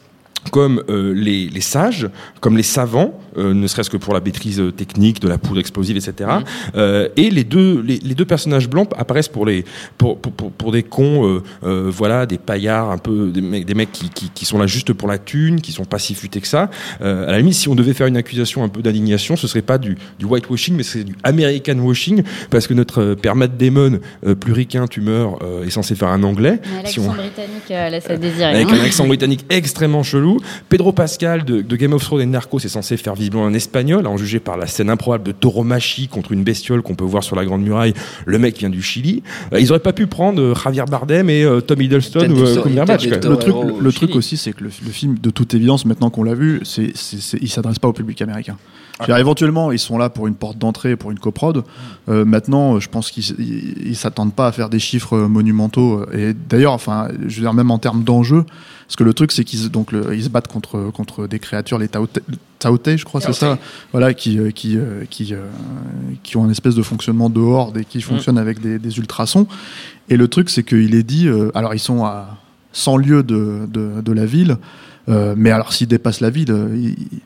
comme 0.51 0.83
euh, 0.89 1.13
les 1.13 1.61
sages, 1.61 2.09
comme 2.41 2.57
les 2.57 2.63
savants, 2.63 3.19
euh, 3.38 3.53
ne 3.53 3.67
serait-ce 3.67 3.89
que 3.89 3.98
pour 3.98 4.13
la 4.13 4.19
maîtrise 4.21 4.59
euh, 4.59 4.71
technique 4.71 5.19
de 5.21 5.27
la 5.27 5.38
poudre 5.38 5.59
explosive, 5.59 5.98
etc. 5.98 6.29
Euh, 6.75 7.09
et 7.17 7.29
les 7.29 7.43
deux, 7.43 7.81
les, 7.81 8.00
les 8.00 8.15
deux 8.15 8.25
personnages 8.25 8.69
blancs 8.69 8.89
apparaissent 8.98 9.27
pour 9.27 9.45
les, 9.45 9.65
pour, 9.98 10.17
pour, 10.19 10.31
pour, 10.33 10.51
pour 10.51 10.71
des 10.71 10.83
cons, 10.83 11.27
euh, 11.27 11.43
euh, 11.63 11.91
voilà, 11.93 12.25
des 12.25 12.38
paillards, 12.38 12.91
un 12.91 12.98
peu 12.98 13.29
des 13.31 13.41
mecs, 13.41 13.65
des 13.65 13.74
mecs 13.74 13.91
qui, 13.91 14.09
qui, 14.09 14.29
qui 14.29 14.45
sont 14.45 14.57
là 14.57 14.67
juste 14.67 14.93
pour 14.93 15.07
la 15.07 15.17
thune, 15.17 15.62
qui 15.62 15.71
sont 15.71 15.86
pas 15.86 16.00
si 16.00 16.15
futés 16.15 16.41
que 16.41 16.48
ça. 16.48 16.69
Euh, 17.01 17.27
à 17.27 17.31
la 17.31 17.38
limite, 17.39 17.53
si 17.55 17.69
on 17.69 17.75
devait 17.75 17.93
faire 17.93 18.07
une 18.07 18.17
accusation 18.17 18.63
un 18.63 18.69
peu 18.69 18.81
d'indignation, 18.81 19.36
ce 19.36 19.48
serait 19.48 19.62
pas 19.62 19.77
du, 19.77 19.98
du 20.17 20.25
whitewashing, 20.25 20.75
mais 20.75 20.83
c'est 20.83 21.03
du 21.03 21.15
American 21.24 21.77
washing, 21.79 22.24
parce 22.50 22.67
que 22.67 22.74
notre 22.74 23.13
père 23.15 23.36
Matt 23.36 23.57
Damon, 23.57 24.00
euh, 24.25 24.36
pluricain, 24.36 24.88
tumeur, 24.88 25.39
euh, 25.43 25.65
est 25.65 25.69
censé 25.69 25.95
faire 25.95 26.09
un 26.09 26.24
anglais. 26.24 26.59
Mais 26.83 26.89
Si 26.89 27.00
on- 27.00 27.12
britannique 27.12 27.69
laisse 27.69 28.09
à 28.09 28.17
désirer. 28.17 28.45
avec 28.45 28.67
hein. 28.69 28.77
un 28.81 28.86
accent 28.86 29.05
britannique 29.07 29.45
extrêmement 29.50 30.03
chelou. 30.03 30.39
Pedro 30.69 30.91
Pascal 30.91 31.43
de, 31.45 31.62
de 31.62 31.75
Game 31.75 31.93
of 31.93 32.03
Thrones 32.03 32.21
et 32.21 32.25
Narcos 32.25 32.59
est 32.59 32.69
censé 32.69 32.98
faire 32.98 33.15
visiblement 33.29 33.45
un 33.48 33.53
espagnol, 33.53 34.07
en 34.07 34.17
jugé 34.17 34.39
par 34.39 34.57
la 34.57 34.65
scène 34.67 34.89
improbable 34.89 35.24
de 35.24 35.31
Tauromachi 35.31 36.07
contre 36.07 36.31
une 36.31 36.43
bestiole 36.43 36.81
qu'on 36.81 36.95
peut 36.95 37.05
voir 37.05 37.24
sur 37.24 37.36
la 37.36 37.45
Grande 37.45 37.62
Muraille. 37.62 37.93
Le 38.25 38.39
mec 38.39 38.57
vient 38.57 38.69
du 38.69 38.81
Chili. 38.81 39.21
Euh, 39.53 39.59
ils 39.59 39.69
auraient 39.71 39.79
pas 39.79 39.93
pu 39.93 40.07
prendre 40.07 40.41
euh, 40.41 40.53
Javier 40.55 40.83
Bardem 40.89 41.29
et 41.29 41.43
euh, 41.43 41.62
Tom 41.62 41.79
Hiddleston 41.81 42.21
ou 42.31 42.39
euh, 42.39 42.55
le 43.29 43.38
truc, 43.38 43.53
le, 43.77 43.91
le 44.13 44.17
aussi, 44.17 44.38
c'est 44.38 44.53
que 44.53 44.63
le, 44.63 44.69
le 44.86 44.91
film, 44.91 45.17
de 45.21 45.29
toute 45.29 45.53
évidence, 45.53 45.86
maintenant 45.86 46.09
qu'on 46.09 46.24
l'a 46.24 46.33
vu, 46.33 46.62
c'est- 46.63 46.91
il 47.41 47.50
s'adresse 47.50 47.79
pas 47.79 47.88
au 47.88 47.93
public 47.93 48.21
américain. 48.21 48.57
Éventuellement, 49.19 49.71
ils 49.71 49.79
sont 49.79 49.97
là 49.97 50.09
pour 50.09 50.27
une 50.27 50.35
porte 50.35 50.57
d'entrée, 50.57 50.95
pour 50.95 51.11
une 51.11 51.19
coprode. 51.19 51.63
Euh, 52.09 52.25
maintenant, 52.25 52.79
je 52.79 52.89
pense 52.89 53.11
qu'ils 53.11 53.23
ils, 53.39 53.87
ils 53.87 53.95
s'attendent 53.95 54.33
pas 54.33 54.47
à 54.47 54.51
faire 54.51 54.69
des 54.69 54.79
chiffres 54.79 55.13
euh, 55.15 55.27
monumentaux. 55.27 56.05
Et 56.13 56.33
d'ailleurs, 56.33 56.73
enfin, 56.73 57.07
je 57.27 57.35
veux 57.35 57.41
dire, 57.43 57.53
même 57.53 57.71
en 57.71 57.77
termes 57.79 58.03
d'enjeux, 58.03 58.43
parce 58.87 58.95
que 58.97 59.03
le 59.03 59.13
truc, 59.13 59.31
c'est 59.31 59.43
qu'ils 59.43 59.69
donc 59.69 59.91
le- 59.91 60.13
ils 60.15 60.23
se 60.25 60.29
battent 60.29 60.47
contre 60.47 60.91
contre 60.91 61.27
des 61.27 61.39
créatures, 61.39 61.77
les 61.77 61.87
Taote, 61.87 62.19
je 62.97 63.05
crois, 63.05 63.21
c'est 63.21 63.27
ça, 63.33 63.57
voilà, 63.93 64.13
qui 64.13 64.37
euh, 64.37 64.51
qui 64.51 64.77
euh, 64.77 65.03
qui 65.09 65.33
euh, 65.33 65.45
qui 66.23 66.35
ont 66.37 66.43
un 66.43 66.49
espèce 66.49 66.75
de 66.75 66.81
fonctionnement 66.83 67.29
de 67.29 67.39
horde 67.39 67.77
et 67.77 67.85
qui 67.85 68.01
fonctionnent 68.01 68.37
avec 68.37 68.59
des, 68.59 68.79
des 68.79 68.97
ultrasons. 68.97 69.47
Et 70.09 70.17
le 70.17 70.27
truc, 70.27 70.49
c'est 70.49 70.63
qu'il 70.63 70.93
est 70.95 71.03
dit, 71.03 71.27
euh, 71.27 71.51
alors 71.55 71.73
ils 71.73 71.79
sont 71.79 72.03
à 72.03 72.37
100 72.73 72.97
lieues 72.97 73.23
de, 73.23 73.61
de, 73.71 74.01
de 74.01 74.11
la 74.11 74.25
ville, 74.25 74.57
euh, 75.07 75.35
mais 75.37 75.51
alors 75.51 75.71
s'ils 75.71 75.87
dépassent 75.87 76.19
la 76.19 76.29
ville, 76.31 76.53
ils- 76.75 77.19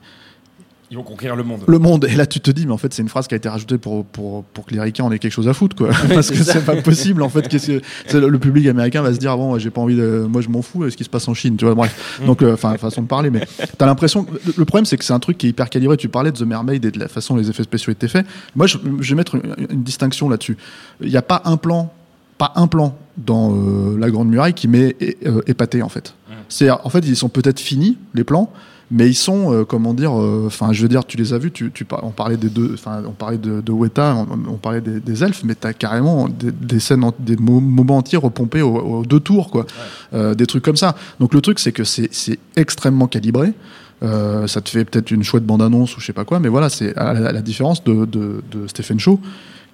Ils 0.94 0.98
vont 0.98 1.02
conquérir 1.02 1.36
le 1.36 1.42
monde. 1.42 1.64
le 1.68 1.80
monde. 1.80 2.06
Et 2.08 2.14
là, 2.16 2.28
tu 2.28 2.40
te 2.40 2.52
dis, 2.52 2.68
mais 2.68 2.72
en 2.72 2.78
fait, 2.78 2.94
c'est 2.94 3.02
une 3.02 3.10
phrase 3.10 3.28
qui 3.28 3.34
a 3.34 3.38
été 3.38 3.50
rajoutée 3.50 3.80
pour, 3.80 4.06
pour, 4.06 4.44
pour 4.44 4.64
que 4.64 4.76
les 4.76 4.80
ricains 4.80 5.04
en 5.04 5.12
aient 5.12 5.18
quelque 5.18 5.32
chose 5.32 5.48
à 5.48 5.54
foutre, 5.56 5.76
quoi. 5.76 5.90
Parce 6.14 6.30
que 6.30 6.36
c'est 6.36 6.64
pas 6.64 6.76
possible, 6.84 7.24
en 7.24 7.30
fait. 7.30 7.48
Qu'est-ce 7.48 7.80
que, 7.80 7.82
c'est 8.06 8.20
le, 8.20 8.38
public 8.38 8.68
américain 8.68 9.02
va 9.02 9.12
se 9.12 9.18
dire, 9.18 9.32
ah 9.32 9.36
bon, 9.36 9.58
j'ai 9.58 9.72
pas 9.72 9.82
envie 9.82 9.96
de, 9.96 10.28
moi, 10.30 10.42
je 10.42 10.50
m'en 10.50 10.62
fous, 10.62 10.88
ce 10.88 10.96
qui 10.96 11.04
se 11.04 11.10
passe 11.10 11.28
en 11.28 11.34
Chine, 11.34 11.58
tu 11.58 11.66
vois, 11.66 11.74
bref. 11.74 12.22
Donc, 12.28 12.44
euh, 12.44 12.54
enfin, 12.54 12.78
façon 12.78 13.02
de 13.02 13.08
parler, 13.08 13.32
mais 13.32 13.44
t'as 13.80 13.88
l'impression, 13.88 14.28
le, 14.56 14.66
problème, 14.66 14.86
c'est 14.86 14.98
que 14.98 15.04
c'est 15.04 15.14
un 15.14 15.20
truc 15.20 15.40
qui 15.40 15.48
est 15.48 15.50
hyper 15.50 15.72
calibré. 15.72 15.98
Tu 15.98 16.10
parlais 16.10 16.32
de 16.32 16.38
The 16.38 16.44
Mermaid 16.44 16.86
et 16.86 16.92
de 16.92 17.00
la 17.00 17.08
façon 17.08 17.34
dont 17.34 17.40
les 17.40 17.50
effets 17.50 17.64
spéciaux 17.64 17.92
étaient 17.92 18.08
faits. 18.08 18.28
Moi, 18.56 18.68
je, 18.68 18.78
je 19.00 19.10
vais 19.10 19.16
mettre 19.16 19.34
une, 19.34 19.56
une 19.72 19.82
distinction 19.82 20.30
là-dessus. 20.30 20.58
Il 21.02 21.10
n'y 21.10 21.18
a 21.18 21.24
pas 21.24 21.42
un 21.46 21.58
plan, 21.58 21.92
pas 22.38 22.52
un 22.56 22.68
plan 22.68 22.96
dans 23.18 23.52
euh, 23.52 23.98
la 23.98 24.12
Grande 24.12 24.30
Muraille 24.30 24.54
qui 24.54 24.68
m'est 24.68 24.96
euh, 25.26 25.42
épaté, 25.48 25.82
en 25.82 25.90
fait. 25.90 26.14
C'est, 26.50 26.70
en 26.70 26.90
fait, 26.90 27.00
ils 27.00 27.16
sont 27.16 27.30
peut-être 27.30 27.60
finis, 27.60 27.98
les 28.14 28.24
plans, 28.24 28.52
mais 28.96 29.10
ils 29.10 29.16
sont 29.16 29.52
euh, 29.52 29.66
comment 29.66 29.94
dire 29.94 30.14
euh, 30.18 30.44
enfin 30.48 30.72
je 30.72 30.82
veux 30.84 30.88
dire 30.88 31.04
tu 31.06 31.18
les 31.18 31.34
as 31.34 31.38
vus 31.40 31.52
tu, 31.52 31.72
tu 31.74 31.84
par- 31.84 32.04
on 32.06 32.12
parlait 32.12 32.38
des 32.38 32.50
deux 32.50 32.72
enfin 32.76 33.02
on 33.06 33.12
parlait 33.12 33.40
de, 33.40 33.60
de 33.60 33.72
Weta 33.74 34.16
on, 34.16 34.28
on 34.54 34.58
parlait 34.58 34.82
des, 34.82 35.00
des 35.00 35.24
elfes 35.24 35.44
mais 35.44 35.56
t'as 35.56 35.74
carrément 35.74 36.30
des, 36.30 36.52
des 36.52 36.80
scènes 36.80 37.04
en- 37.04 37.14
des 37.20 37.36
mo- 37.36 37.60
moments 37.60 37.98
entiers 37.98 38.20
repompés 38.20 38.62
aux, 38.62 38.78
aux 38.78 39.04
deux 39.06 39.20
tours 39.20 39.50
quoi. 39.50 39.66
Euh, 40.14 40.36
des 40.36 40.46
trucs 40.46 40.64
comme 40.64 40.78
ça. 40.78 40.96
Donc 41.20 41.34
le 41.34 41.42
truc 41.42 41.58
c'est 41.60 41.72
que 41.72 41.84
c'est 41.84 42.40
extrêmement 42.56 43.08
calibré. 43.08 43.54
Ça 44.02 44.60
te 44.62 44.70
fait 44.70 44.84
peut-être 44.84 45.12
une 45.12 45.24
chouette 45.24 45.46
bande-annonce 45.46 45.96
ou 45.96 46.02
je 46.02 46.06
sais 46.08 46.12
pas 46.14 46.26
quoi, 46.26 46.38
mais 46.42 46.50
voilà, 46.50 46.70
c'est 46.70 46.94
à 46.98 47.14
la, 47.14 47.30
à 47.30 47.32
la 47.32 47.42
différence 47.42 47.86
de, 47.86 48.04
de, 48.04 48.44
de 48.52 48.68
Stephen 48.68 49.00
Shaw, 49.00 49.18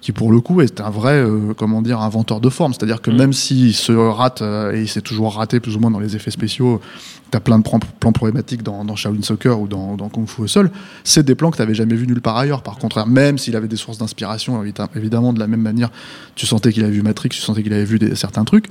qui 0.00 0.12
pour 0.12 0.32
le 0.32 0.40
coup 0.40 0.62
est 0.62 0.80
un 0.80 0.88
vrai, 0.88 1.14
euh, 1.20 1.52
comment 1.56 1.82
dire, 1.82 2.00
inventeur 2.00 2.40
de 2.40 2.48
forme. 2.48 2.72
C'est-à-dire 2.72 3.02
que 3.02 3.10
même 3.10 3.32
s'il 3.34 3.74
se 3.74 3.92
rate, 3.92 4.40
euh, 4.40 4.72
et 4.74 4.80
il 4.82 4.88
s'est 4.88 5.02
toujours 5.02 5.34
raté 5.34 5.60
plus 5.60 5.76
ou 5.76 5.80
moins 5.80 5.90
dans 5.90 6.00
les 6.00 6.16
effets 6.16 6.30
spéciaux, 6.30 6.80
t'as 7.30 7.40
plein 7.40 7.58
de 7.58 7.62
plans, 7.64 7.78
plans 8.00 8.12
problématiques 8.12 8.62
dans, 8.62 8.84
dans 8.84 8.96
Shaolin 8.96 9.20
Soccer 9.22 9.60
ou 9.60 9.68
dans, 9.68 9.96
dans 9.96 10.08
Kung 10.08 10.26
Fu 10.26 10.40
au 10.42 10.46
sol, 10.46 10.70
c'est 11.04 11.22
des 11.24 11.34
plans 11.34 11.50
que 11.50 11.58
t'avais 11.58 11.74
jamais 11.74 11.94
vus 11.96 12.06
nulle 12.06 12.22
part 12.22 12.38
ailleurs. 12.38 12.62
Par 12.62 12.78
contre, 12.78 13.06
même 13.06 13.36
s'il 13.36 13.54
avait 13.56 13.68
des 13.68 13.76
sources 13.76 13.98
d'inspiration, 13.98 14.64
évi- 14.64 14.72
évidemment, 14.96 15.32
de 15.34 15.38
la 15.38 15.46
même 15.46 15.60
manière, 15.60 15.90
tu 16.34 16.46
sentais 16.46 16.72
qu'il 16.72 16.82
avait 16.82 16.92
vu 16.94 17.02
Matrix, 17.02 17.28
tu 17.28 17.40
sentais 17.40 17.62
qu'il 17.62 17.72
avait 17.74 17.84
vu 17.84 17.98
des, 17.98 18.14
certains 18.16 18.44
trucs. 18.44 18.66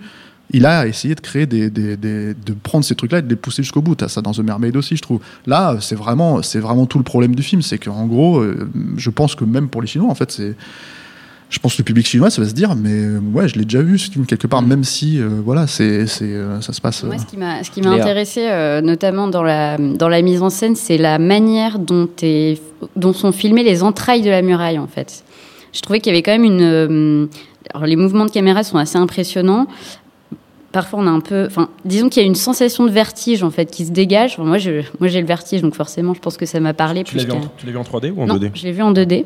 il 0.51 0.65
a 0.65 0.87
essayé 0.87 1.13
de 1.13 1.21
créer 1.21 1.45
des, 1.45 1.69
des- 1.69 1.95
des- 1.95 2.33
de 2.33 2.53
prendre 2.63 2.83
ces 2.83 2.95
trucs-là 2.95 3.19
et 3.19 3.21
de 3.21 3.29
les 3.29 3.35
pousser 3.35 3.61
jusqu'au 3.61 3.83
bout. 3.83 3.93
T'as 3.93 4.07
ça 4.07 4.21
dans 4.23 4.31
The 4.31 4.39
Mermaid 4.39 4.75
aussi, 4.75 4.95
je 4.97 5.01
trouve. 5.03 5.19
Là, 5.45 5.77
c'est 5.79 5.93
vraiment, 5.95 6.41
c'est 6.41 6.59
vraiment 6.59 6.87
tout 6.87 6.97
le 6.97 7.03
problème 7.03 7.35
du 7.35 7.43
film, 7.43 7.61
c'est 7.61 7.77
qu'en 7.77 8.07
gros, 8.07 8.39
euh, 8.39 8.67
je 8.97 9.11
pense 9.11 9.35
que 9.35 9.43
même 9.45 9.69
pour 9.69 9.81
les 9.83 9.87
Chinois, 9.87 10.09
en 10.09 10.15
fait, 10.15 10.31
c'est, 10.31 10.55
je 11.49 11.57
pense 11.59 11.73
que 11.73 11.79
le 11.81 11.83
public 11.85 12.05
chinois, 12.05 12.29
ça 12.29 12.41
va 12.41 12.47
se 12.47 12.53
dire, 12.53 12.75
mais 12.75 12.91
euh, 12.93 13.19
ouais, 13.33 13.47
je 13.47 13.55
l'ai 13.55 13.63
déjà 13.65 13.81
vu 13.81 13.97
ce 13.97 14.11
film 14.11 14.25
quelque 14.25 14.45
part, 14.47 14.61
même 14.61 14.83
si, 14.83 15.19
euh, 15.19 15.27
voilà, 15.43 15.65
c'est, 15.67 16.05
euh, 16.21 16.61
ça 16.61 16.73
se 16.73 16.79
passe. 16.81 17.03
Moi, 17.03 17.15
euh, 17.15 17.17
ce 17.17 17.25
qui 17.25 17.37
m'a, 17.37 17.63
ce 17.63 17.71
qui 17.71 17.81
m'a 17.81 17.89
intéressé, 18.01 18.47
euh, 18.49 18.81
notamment 18.81 19.27
dans 19.27 19.41
la, 19.43 19.77
dans 19.77 20.09
la 20.09 20.21
mise 20.21 20.41
en 20.43 20.49
scène, 20.51 20.75
c'est 20.75 20.97
la 20.97 21.17
manière 21.17 21.79
dont, 21.79 22.07
est, 22.21 22.61
dont 22.95 23.13
sont 23.13 23.31
filmées 23.31 23.63
les 23.63 23.81
entrailles 23.83 24.21
de 24.21 24.29
la 24.29 24.41
muraille, 24.43 24.77
en 24.79 24.87
fait. 24.87 25.23
Je 25.73 25.81
trouvais 25.81 25.99
qu'il 25.99 26.11
y 26.11 26.15
avait 26.15 26.23
quand 26.23 26.31
même 26.31 26.43
une. 26.43 26.61
euh, 26.61 27.25
alors, 27.73 27.85
les 27.87 27.95
mouvements 27.95 28.25
de 28.25 28.31
caméra 28.31 28.63
sont 28.63 28.77
assez 28.77 28.97
impressionnants. 28.97 29.67
Parfois, 30.71 30.99
on 30.99 31.07
a 31.07 31.11
un 31.11 31.19
peu. 31.19 31.45
Enfin, 31.47 31.69
disons 31.83 32.09
qu'il 32.09 32.21
y 32.21 32.25
a 32.25 32.27
une 32.27 32.35
sensation 32.35 32.85
de 32.85 32.91
vertige, 32.91 33.41
en 33.43 33.49
fait, 33.49 33.71
qui 33.71 33.85
se 33.85 33.91
dégage. 33.91 34.33
Enfin, 34.33 34.43
moi, 34.47 34.59
je, 34.59 34.81
moi, 34.99 35.07
j'ai 35.09 35.19
le 35.19 35.25
vertige, 35.25 35.61
donc 35.63 35.73
forcément, 35.73 36.13
je 36.13 36.19
pense 36.19 36.37
que 36.37 36.45
ça 36.45 36.59
m'a 36.59 36.73
parlé. 36.75 37.03
Tu 37.03 37.17
l'as 37.17 37.23
vu, 37.23 37.31
en- 37.31 37.39
qu'à- 37.41 37.47
tu 37.57 37.65
l'as 37.65 37.71
vu 37.71 37.77
en 37.79 37.83
3D 37.83 38.11
ou 38.11 38.21
en 38.21 38.27
non, 38.27 38.35
2D 38.37 38.51
je 38.53 38.63
l'ai 38.63 38.71
vu 38.71 38.83
en 38.83 38.91
2D. 38.93 39.25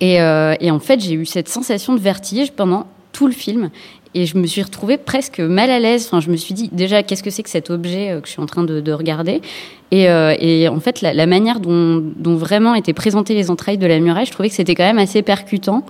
Et, 0.00 0.20
euh, 0.20 0.54
et 0.60 0.70
en 0.70 0.78
fait, 0.78 1.00
j'ai 1.00 1.14
eu 1.14 1.26
cette 1.26 1.48
sensation 1.48 1.94
de 1.94 2.00
vertige 2.00 2.52
pendant 2.52 2.86
tout 3.12 3.26
le 3.26 3.32
film. 3.32 3.70
Et 4.14 4.26
je 4.26 4.36
me 4.38 4.46
suis 4.46 4.62
retrouvée 4.62 4.96
presque 4.96 5.38
mal 5.38 5.70
à 5.70 5.78
l'aise. 5.78 6.06
Enfin, 6.06 6.20
je 6.20 6.30
me 6.30 6.36
suis 6.36 6.54
dit, 6.54 6.68
déjà, 6.72 7.02
qu'est-ce 7.02 7.22
que 7.22 7.30
c'est 7.30 7.42
que 7.42 7.50
cet 7.50 7.70
objet 7.70 8.10
euh, 8.10 8.20
que 8.20 8.26
je 8.26 8.32
suis 8.32 8.42
en 8.42 8.46
train 8.46 8.64
de, 8.64 8.80
de 8.80 8.92
regarder? 8.92 9.40
Et, 9.92 10.08
euh, 10.08 10.34
et 10.38 10.68
en 10.68 10.80
fait, 10.80 11.00
la, 11.00 11.26
manière 11.26 11.60
dont, 11.60 12.12
vraiment 12.36 12.74
étaient 12.74 12.92
présentées 12.92 13.34
les 13.34 13.50
entrailles 13.50 13.78
de 13.78 13.86
la 13.86 14.00
muraille, 14.00 14.26
je 14.26 14.32
trouvais 14.32 14.48
que 14.48 14.54
c'était 14.54 14.74
quand 14.74 14.84
même 14.84 14.98
assez 14.98 15.22
percutant. 15.22 15.84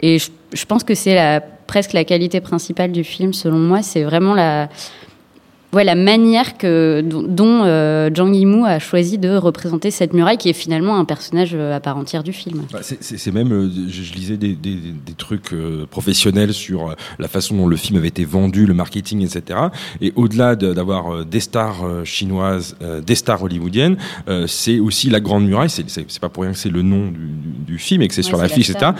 Et 0.00 0.18
je, 0.18 0.64
pense 0.66 0.84
que 0.84 0.94
c'est 0.94 1.40
presque 1.66 1.92
la 1.92 2.04
qualité 2.04 2.40
principale 2.40 2.92
du 2.92 3.04
film, 3.04 3.32
selon 3.32 3.58
moi. 3.58 3.82
C'est 3.82 4.02
vraiment 4.02 4.34
la, 4.34 4.68
ouais, 5.76 5.84
la 5.84 5.94
manière 5.94 6.58
que, 6.58 7.02
dont, 7.04 7.22
dont 7.22 7.62
euh, 7.64 8.10
Zhang 8.14 8.34
Yimou 8.34 8.64
a 8.64 8.78
choisi 8.78 9.18
de 9.18 9.36
représenter 9.36 9.90
cette 9.90 10.12
muraille, 10.14 10.38
qui 10.38 10.48
est 10.48 10.52
finalement 10.54 10.96
un 10.98 11.04
personnage 11.04 11.50
euh, 11.54 11.76
à 11.76 11.80
part 11.80 11.96
entière 11.96 12.22
du 12.22 12.32
film. 12.32 12.62
Bah, 12.72 12.80
c'est- 12.82 13.30
même, 13.32 13.52
euh, 13.52 13.70
je, 13.88 14.02
je 14.02 14.12
lisais 14.14 14.36
des, 14.36 14.54
des- 14.54 14.74
des 14.74 15.12
trucs 15.16 15.52
euh, 15.52 15.86
professionnels 15.90 16.52
sur 16.54 16.94
la 17.18 17.28
façon 17.28 17.56
dont 17.56 17.66
le 17.68 17.76
film 17.76 17.98
avait 17.98 18.08
été 18.08 18.24
vendu, 18.24 18.66
le 18.66 18.74
marketing, 18.74 19.22
etc. 19.22 19.58
Et 20.00 20.12
au-delà 20.16 20.56
de- 20.56 20.72
d'avoir 20.72 21.24
des 21.24 21.40
stars 21.40 21.84
chinoises, 22.04 22.76
des 23.06 23.14
stars 23.14 23.42
hollywoodiennes, 23.42 23.96
c'est 24.46 24.78
aussi 24.80 25.10
la 25.10 25.20
Grande 25.20 25.46
Muraille. 25.46 25.70
C'est- 25.70 26.18
pas 26.20 26.28
pour 26.30 26.44
rien 26.44 26.52
que 26.52 26.58
c'est 26.58 26.70
le 26.70 26.82
nom 26.82 27.06
du, 27.08 27.12
du- 27.18 27.72
du 27.72 27.78
film 27.78 28.00
et 28.02 28.08
que 28.08 28.14
c'est 28.14 28.22
Ouais, 28.24 28.28
sur 28.28 28.38
l'affiche, 28.38 28.68
la 28.72 28.74
etc. 28.74 28.92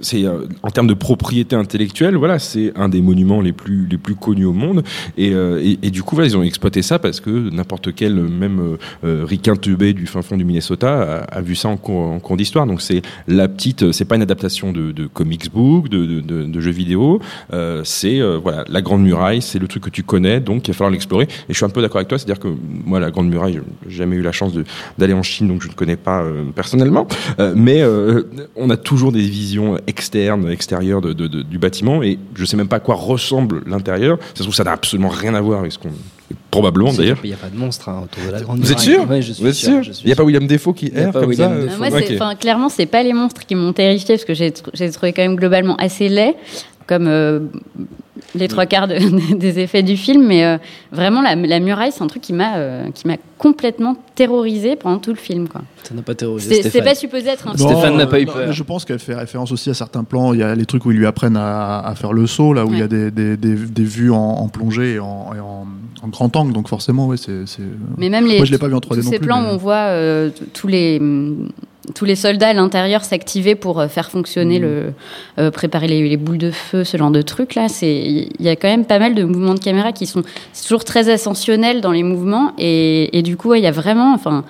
C'est 0.00 0.24
en 0.62 0.70
termes 0.70 0.86
de 0.86 0.94
propriété 0.94 1.56
intellectuelle, 1.56 2.16
voilà, 2.16 2.38
c'est 2.38 2.72
un 2.76 2.88
des 2.88 3.00
monuments 3.00 3.40
les 3.40 3.52
plus 3.52 3.86
les 3.90 3.96
plus 3.98 4.14
connus 4.14 4.44
au 4.44 4.52
monde. 4.52 4.82
Et, 5.16 5.28
et, 5.28 5.78
et 5.82 5.90
du 5.94 6.02
coup, 6.02 6.20
ils 6.20 6.36
ont 6.36 6.42
exploité 6.42 6.82
ça 6.82 6.98
parce 6.98 7.20
que 7.20 7.30
n'importe 7.50 7.94
quel, 7.94 8.14
même 8.14 8.76
euh, 9.04 9.24
euh, 9.24 9.54
teubé 9.54 9.92
du 9.92 10.08
fin 10.08 10.22
fond 10.22 10.36
du 10.36 10.44
Minnesota, 10.44 11.24
a, 11.30 11.40
vu 11.40 11.54
ça 11.54 11.68
en 11.68 11.76
cours, 11.76 12.36
d'histoire. 12.36 12.66
Donc 12.66 12.82
c'est 12.82 13.00
la 13.28 13.46
petite, 13.46 13.84
euh, 13.84 13.92
c'est 13.92 14.04
pas 14.04 14.16
une 14.16 14.22
adaptation 14.22 14.72
de, 14.72 15.06
comics 15.06 15.52
book, 15.52 15.88
de, 15.88 16.20
de, 16.20 16.60
jeux 16.60 16.72
vidéo. 16.72 17.20
Euh, 17.52 17.82
c'est 17.84 18.20
voilà, 18.42 18.64
la 18.68 18.82
Grande 18.82 19.04
Muraille, 19.04 19.40
c'est 19.40 19.60
le 19.60 19.68
truc 19.68 19.84
que 19.84 19.90
tu 19.90 20.02
connais, 20.02 20.40
donc 20.40 20.66
il 20.66 20.72
va 20.72 20.74
falloir 20.74 20.90
l'explorer. 20.90 21.24
Et 21.24 21.52
je 21.52 21.54
suis 21.54 21.64
un 21.64 21.68
peu 21.68 21.80
d'accord 21.80 21.98
avec 21.98 22.08
toi, 22.08 22.18
c'est-à-dire 22.18 22.40
que 22.40 22.48
moi, 22.84 22.98
la 22.98 23.12
Grande 23.12 23.28
Muraille, 23.28 23.60
j'ai 23.86 23.98
jamais 23.98 24.16
eu 24.16 24.22
la 24.22 24.32
chance 24.32 24.52
d'aller 24.98 25.14
en 25.14 25.22
Chine, 25.22 25.46
donc 25.46 25.62
je 25.62 25.68
ne 25.68 25.74
connais 25.74 25.96
pas 25.96 26.24
personnellement. 26.56 27.06
Mais 27.54 27.84
on 28.56 28.68
a 28.70 28.76
toujours 28.76 29.12
des 29.12 29.22
visions 29.22 29.78
externes, 29.86 30.50
extérieures 30.50 31.02
du 31.02 31.58
bâtiment, 31.58 32.02
et 32.02 32.18
je 32.34 32.44
sais 32.44 32.56
même 32.56 32.68
pas 32.68 32.76
à 32.76 32.80
quoi 32.80 32.96
ressemble 32.96 33.62
l'intérieur. 33.66 34.18
Ça 34.34 34.38
se 34.38 34.42
trouve, 34.42 34.54
ça 34.54 34.64
n'a 34.64 34.72
absolument 34.72 35.10
rien 35.10 35.34
à 35.34 35.40
voir 35.40 35.60
avec 35.60 35.70
qu'on. 35.78 35.90
Probablement 36.50 36.92
d'ailleurs. 36.92 37.18
Il 37.24 37.28
n'y 37.28 37.34
a 37.34 37.36
pas 37.36 37.48
de 37.48 37.56
monstre 37.56 37.88
hein, 37.88 38.02
autour 38.04 38.24
de 38.26 38.30
la 38.30 38.40
grande 38.40 38.60
Vous 38.60 38.70
êtes 38.72 38.78
sûr 38.78 39.08
Ouais, 39.10 39.20
je 39.20 39.32
suis 39.32 39.42
Vous 39.42 39.48
êtes 39.48 39.54
sûr 39.56 39.82
Il 40.02 40.06
n'y 40.06 40.12
a 40.12 40.16
pas. 40.16 40.22
William 40.22 40.46
Defoe 40.46 40.72
qui 40.72 40.90
erre 40.94 41.12
comme 41.12 41.28
William 41.28 41.52
ça. 41.68 41.74
Euh, 41.74 41.78
Moi, 41.78 41.88
Ok. 41.88 42.04
c'est, 42.06 42.14
enfin, 42.14 42.34
clairement, 42.36 42.68
c'est 42.68 42.86
pas 42.86 43.02
les 43.02 43.12
monstres 43.12 43.44
qui 43.44 43.54
m'ont 43.56 43.72
terrifié 43.72 44.14
parce 44.14 44.24
que 44.24 44.34
j'ai, 44.34 44.50
tr- 44.50 44.70
j'ai 44.72 44.88
trouvé 44.90 45.12
quand 45.12 45.22
même 45.22 45.34
globalement 45.36 45.74
assez 45.76 46.08
laid, 46.08 46.34
comme 46.86 47.06
euh, 47.08 47.40
les 48.34 48.48
trois 48.48 48.66
quarts 48.66 48.88
de- 48.88 49.34
des 49.36 49.58
effets 49.60 49.82
du 49.82 49.96
film. 49.96 50.26
Mais 50.26 50.44
euh, 50.44 50.58
vraiment, 50.92 51.22
la, 51.22 51.34
la 51.34 51.60
muraille, 51.60 51.92
c'est 51.92 52.02
un 52.02 52.06
truc 52.06 52.22
qui 52.22 52.32
m'a, 52.32 52.56
euh, 52.56 52.86
qui 52.94 53.06
m'a 53.06 53.16
complètement 53.38 53.96
terrorisé 54.14 54.76
pendant 54.76 54.98
tout 54.98 55.10
le 55.10 55.16
film. 55.16 55.48
Quoi. 55.48 55.62
Ça 55.82 55.94
n'a 55.94 56.02
pas 56.02 56.14
terrorisé 56.14 56.62
C'est, 56.62 56.82
pas 56.82 56.94
supposé 56.94 57.28
être 57.28 57.48
un 57.48 57.52
Non. 57.54 57.68
Stéphane 57.68 57.96
n'a 57.96 58.06
pas 58.06 58.20
eu 58.20 58.26
peur. 58.26 58.52
Je 58.52 58.62
pense 58.62 58.84
qu'elle 58.84 58.98
fait 58.98 59.14
référence 59.14 59.52
aussi 59.52 59.70
à 59.70 59.74
certains 59.74 60.04
plans. 60.04 60.32
Il 60.32 60.40
y 60.40 60.42
a 60.42 60.54
les 60.54 60.66
trucs 60.66 60.84
où 60.86 60.90
ils 60.92 60.96
lui 60.98 61.06
apprennent 61.06 61.36
à, 61.36 61.80
à 61.80 61.94
faire 61.94 62.12
le 62.12 62.26
saut, 62.26 62.52
là 62.54 62.64
où 62.64 62.72
il 62.72 62.78
y 62.78 62.82
a 62.82 62.88
des, 62.88 63.10
des, 63.10 63.36
des, 63.36 63.54
des 63.54 63.84
vues 63.84 64.10
en, 64.12 64.16
en 64.16 64.48
plongée 64.48 64.94
et 64.94 64.98
en, 65.00 65.32
et 65.36 65.40
en, 65.40 65.66
en 66.02 66.08
grand 66.08 66.34
angle. 66.36 66.52
Donc 66.52 66.68
forcément, 66.68 67.06
oui, 67.08 67.18
c'est. 67.18 67.46
c'est- 67.46 67.62
Mais 67.98 68.08
même 68.08 68.26
les, 68.26 68.36
Moi, 68.36 68.44
je 68.46 68.52
l'ai 68.52 68.58
pas 68.58 68.68
vu 68.68 68.74
en 68.74 68.78
3D 68.78 68.88
tous 69.00 69.04
non 69.04 69.10
ces 69.10 69.18
plus, 69.18 69.26
plans 69.26 69.40
mais- 69.42 69.48
où 69.48 69.52
on 69.52 69.56
voit 69.56 69.74
euh, 69.88 70.30
tous 70.52 70.68
les 70.68 70.98
hum, 71.00 71.48
tous 71.94 72.04
les 72.04 72.16
soldats 72.16 72.48
à 72.48 72.52
l'intérieur 72.52 73.04
s'activer 73.04 73.54
pour 73.54 73.80
euh, 73.80 73.88
faire 73.88 74.10
fonctionner 74.10 74.58
le 74.58 74.92
euh, 75.38 75.50
préparer 75.50 75.88
les, 75.88 76.08
les 76.08 76.16
boules 76.16 76.38
de 76.38 76.50
feu 76.50 76.84
ce 76.84 76.96
genre 76.96 77.10
de 77.10 77.22
trucs 77.22 77.54
là. 77.54 77.68
C'est 77.68 77.94
il 77.94 78.30
y 78.40 78.48
a 78.48 78.56
quand 78.56 78.68
même 78.68 78.84
pas 78.84 78.98
mal 78.98 79.14
de 79.14 79.24
mouvements 79.24 79.54
de 79.54 79.60
caméra 79.60 79.92
qui 79.92 80.06
sont 80.06 80.22
toujours 80.62 80.84
très 80.84 81.08
ascensionnels 81.08 81.80
dans 81.80 81.92
les 81.92 82.02
mouvements 82.02 82.52
et, 82.58 83.16
et 83.16 83.22
du 83.22 83.36
coup 83.36 83.50
ouais, 83.50 83.60
il 83.60 83.64
y 83.64 83.68
a 83.68 83.72
vraiment 83.72 84.14
enfin 84.14 84.44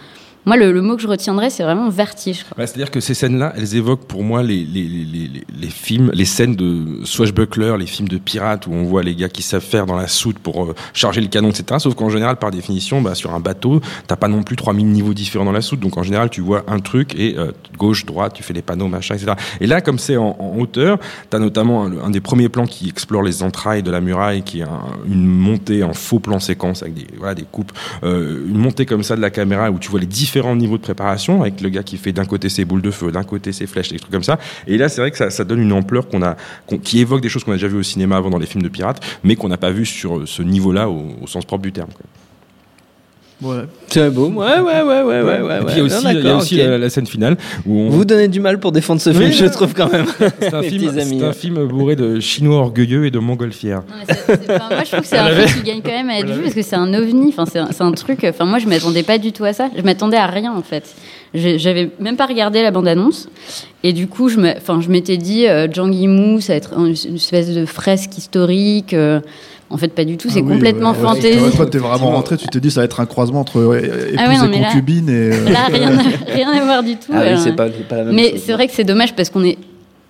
moi 0.46 0.56
le, 0.56 0.80
mot 0.82 0.96
que 0.96 1.02
je 1.02 1.08
retiendrai 1.08 1.50
c'est 1.50 1.62
vraiment 1.62 1.88
vertige 1.88 2.44
C'est-à-dire 2.56 2.90
que 2.90 3.00
ces 3.00 3.14
scènes-là, 3.14 3.52
elles 3.56 3.76
évoquent 3.76 4.04
pour 4.06 4.22
moi 4.22 4.42
les, 4.42 4.64
les, 4.64 4.82
les, 4.84 5.30
les, 5.58 5.68
films, 5.68 6.10
les 6.12 6.24
scènes 6.24 6.54
de 6.56 7.04
Swashbuckler, 7.04 7.76
les 7.78 7.86
films 7.86 8.08
de 8.08 8.18
pirates 8.18 8.66
où 8.66 8.72
on 8.72 8.84
voit 8.84 9.02
les 9.02 9.14
gars 9.14 9.28
qui 9.28 9.42
savent 9.42 9.62
faire 9.62 9.86
dans 9.86 9.96
la 9.96 10.06
soute 10.08 10.38
pour 10.38 10.64
euh, 10.64 10.74
charger 10.92 11.20
le 11.20 11.28
canon, 11.28 11.48
etc. 11.48 11.64
Sauf 11.78 11.94
qu'en 11.94 12.10
général, 12.10 12.36
par 12.36 12.50
définition, 12.50 13.00
bah, 13.00 13.14
sur 13.14 13.34
un 13.34 13.40
bateau, 13.40 13.80
t'as 14.06 14.16
pas 14.16 14.28
non 14.28 14.42
plus 14.42 14.56
3000 14.56 14.86
niveaux 14.86 15.14
différents 15.14 15.44
dans 15.46 15.52
la 15.52 15.62
soute. 15.62 15.80
Donc 15.80 15.96
en 15.96 16.02
général, 16.02 16.28
tu 16.30 16.40
vois 16.42 16.64
un 16.68 16.80
truc 16.80 17.14
et 17.18 17.36
euh, 17.38 17.52
gauche, 17.78 18.04
droite, 18.04 18.34
tu 18.34 18.42
fais 18.42 18.52
les 18.52 18.62
panneaux, 18.62 18.88
machin, 18.88 19.14
etc. 19.14 19.32
Et 19.60 19.66
là, 19.66 19.80
comme 19.80 19.98
c'est 19.98 20.16
en, 20.16 20.36
en 20.38 20.58
hauteur, 20.58 20.98
t'as 21.30 21.38
notamment 21.38 21.84
un, 21.86 22.10
des 22.10 22.20
premiers 22.20 22.48
plans 22.50 22.66
qui 22.66 22.88
explore 22.88 23.22
les 23.22 23.42
entrailles 23.42 23.82
de 23.82 23.90
la 23.90 24.00
muraille, 24.00 24.42
qui 24.42 24.60
est 24.60 24.64
un- 24.64 24.82
une 25.06 25.26
montée 25.26 25.82
en 25.82 25.94
faux 25.94 26.18
plan 26.20 26.38
séquence 26.38 26.82
avec 26.82 26.94
des, 26.94 27.06
voilà, 27.18 27.34
des 27.34 27.44
coupes, 27.50 27.72
euh, 28.02 28.44
une 28.46 28.58
montée 28.58 28.84
comme 28.86 29.02
ça 29.02 29.16
de 29.16 29.20
la 29.22 29.30
caméra 29.30 29.70
où 29.70 29.78
tu 29.78 29.90
vois 29.90 30.00
les 30.00 30.06
différents 30.06 30.33
niveaux 30.56 30.76
de 30.76 30.82
préparation 30.82 31.42
avec 31.42 31.60
le 31.60 31.68
gars 31.68 31.82
qui 31.82 31.96
fait 31.96 32.12
d'un 32.12 32.24
côté 32.24 32.48
ses 32.48 32.64
boules 32.64 32.82
de 32.82 32.90
feu, 32.90 33.10
d'un 33.10 33.24
côté 33.24 33.52
ses 33.52 33.66
flèches, 33.66 33.90
des 33.90 33.98
trucs 33.98 34.12
comme 34.12 34.22
ça. 34.22 34.38
Et 34.66 34.76
là, 34.76 34.88
c'est 34.88 35.00
vrai 35.00 35.10
que 35.10 35.30
ça, 35.30 35.44
donne 35.44 35.60
une 35.60 35.72
ampleur 35.72 36.08
qu'on 36.08 36.22
a, 36.22 36.36
qui 36.82 37.00
évoque 37.00 37.20
des 37.20 37.28
choses 37.28 37.44
qu'on 37.44 37.52
a 37.52 37.56
déjà 37.56 37.68
vues 37.68 37.78
au 37.78 37.82
cinéma 37.82 38.16
avant 38.16 38.30
dans 38.30 38.38
les 38.38 38.46
films 38.46 38.62
de 38.62 38.68
pirates, 38.68 39.04
mais 39.22 39.36
qu'on 39.36 39.48
n'a 39.48 39.56
pas 39.56 39.70
vu 39.70 39.86
sur 39.86 40.26
ce 40.26 40.42
niveau-là 40.42 40.88
au, 40.88 41.26
sens 41.26 41.44
propre 41.44 41.62
du 41.62 41.72
terme. 41.72 41.90
Ouais. 43.44 43.64
C'est 43.88 44.10
beau. 44.10 44.28
Ouais, 44.28 44.58
ouais, 44.58 44.82
ouais, 44.82 45.02
ouais, 45.02 45.22
ouais, 45.22 45.40
ouais. 45.40 45.58
Et 45.60 45.64
puis 45.64 45.74
il 45.74 45.76
y 45.76 45.80
a 45.80 45.84
ouais. 45.84 45.92
aussi, 45.92 46.04
Non, 46.04 46.10
il 46.10 46.24
y 46.24 46.28
a 46.28 46.36
aussi 46.36 46.54
ok. 46.60 46.66
la, 46.66 46.78
la 46.78 46.90
scène 46.90 47.06
finale 47.06 47.36
où 47.66 47.78
on, 47.78 47.88
Vous 47.90 48.04
donnez 48.04 48.28
du 48.28 48.40
mal 48.40 48.58
pour 48.58 48.72
défendre 48.72 49.00
ce 49.00 49.10
film, 49.12 49.24
Oui, 49.24 49.32
je 49.32 49.44
trouve 49.46 49.74
quand 49.74 49.92
même. 49.92 50.06
c'est 50.40 50.54
un, 50.54 50.62
film, 50.62 50.86
petits 50.90 51.00
amis, 51.00 51.18
c'est 51.20 51.26
un 51.26 51.32
film 51.32 51.64
bourré 51.66 51.94
de 51.96 52.18
chinois 52.20 52.56
orgueilleux 52.58 53.06
et 53.06 53.10
de 53.10 53.18
montgolfières. 53.18 53.82
Moi 53.88 54.84
je 54.84 54.90
trouve 54.90 55.00
que 55.02 55.06
c'est 55.06 55.18
un 55.18 55.30
film 55.30 55.62
qui 55.62 55.70
gagne 55.70 55.82
quand 55.82 55.90
même 55.92 56.10
à 56.10 56.18
être 56.18 56.30
vu 56.30 56.42
parce 56.42 56.54
que 56.54 56.62
c'est 56.62 56.76
un 56.76 56.92
ovni 56.94 57.28
enfin 57.36 57.44
c'est 57.46 57.82
un, 57.82 57.92
truc 57.92 58.24
enfin 58.24 58.44
moi 58.44 58.58
je 58.58 58.66
m'attendais 58.66 59.02
pas 59.02 59.18
du 59.18 59.32
tout 59.32 59.44
à 59.44 59.52
ça 59.52 59.68
je 59.76 59.82
m'attendais 59.82 60.16
à 60.16 60.26
rien 60.26 60.52
en 60.54 60.62
fait 60.62 60.94
j'avais 61.34 61.90
même 62.00 62.16
pas 62.16 62.26
regardé 62.26 62.62
la 62.62 62.70
bande 62.70 62.86
annonce 62.88 63.28
et 63.82 63.92
du 63.92 64.06
coup 64.06 64.28
je 64.28 64.38
me 64.38 64.50
enfin 64.56 64.80
je 64.80 64.88
m'étais 64.88 65.16
dit 65.16 65.46
euh, 65.46 65.66
Zhang 65.72 65.92
Yimou 65.92 66.40
ça 66.40 66.52
va 66.52 66.56
être 66.56 66.74
un- 66.78 66.86
une 66.86 67.16
espèce 67.16 67.50
de 67.52 67.66
fresque 67.66 68.16
historique 68.16 68.94
euh, 68.94 69.20
en 69.74 69.76
fait 69.76 69.88
pas 69.88 70.04
du 70.04 70.16
tout 70.16 70.30
c'est 70.30 70.38
Ah 70.38 70.42
oui, 70.46 70.52
complètement 70.52 70.92
ouais, 70.92 70.98
ouais, 70.98 71.02
fantaisie 71.04 71.38
ouais, 71.38 71.50
Toi, 71.50 71.66
t'es 71.66 71.78
vraiment 71.78 72.10
rentré, 72.12 72.36
tu 72.36 72.46
t'es 72.48 72.60
dit, 72.60 72.70
ça 72.70 72.80
va 72.80 72.84
être 72.84 73.00
un 73.00 73.06
croisement 73.06 73.40
entre 73.40 73.60
ouais, 73.62 73.84
épouse 73.84 74.16
Ah 74.18 74.28
ouais, 74.28 74.38
non, 74.38 74.44
et 74.44 74.48
mais 74.48 74.60
là- 74.60 74.68
et. 74.72 75.10
euh, 75.10 75.50
là 75.50 75.66
rien 75.70 75.98
à, 75.98 76.32
rien 76.32 76.50
à 76.52 76.64
voir 76.64 76.82
du 76.82 76.94
tout 76.96 77.10
Ah 77.12 77.20
oui, 77.22 77.28
euh. 77.32 77.36
c'est 77.36 77.52
pas, 77.56 77.66
c'est 77.68 77.88
pas 77.88 77.96
la 77.96 78.04
même 78.04 78.14
Mais 78.14 78.34
c'est 78.38 78.52
vrai 78.52 78.66
que 78.68 78.72
c'est 78.72 78.84
dommage 78.84 79.14
parce 79.14 79.28
qu'on 79.30 79.42
est 79.44 79.58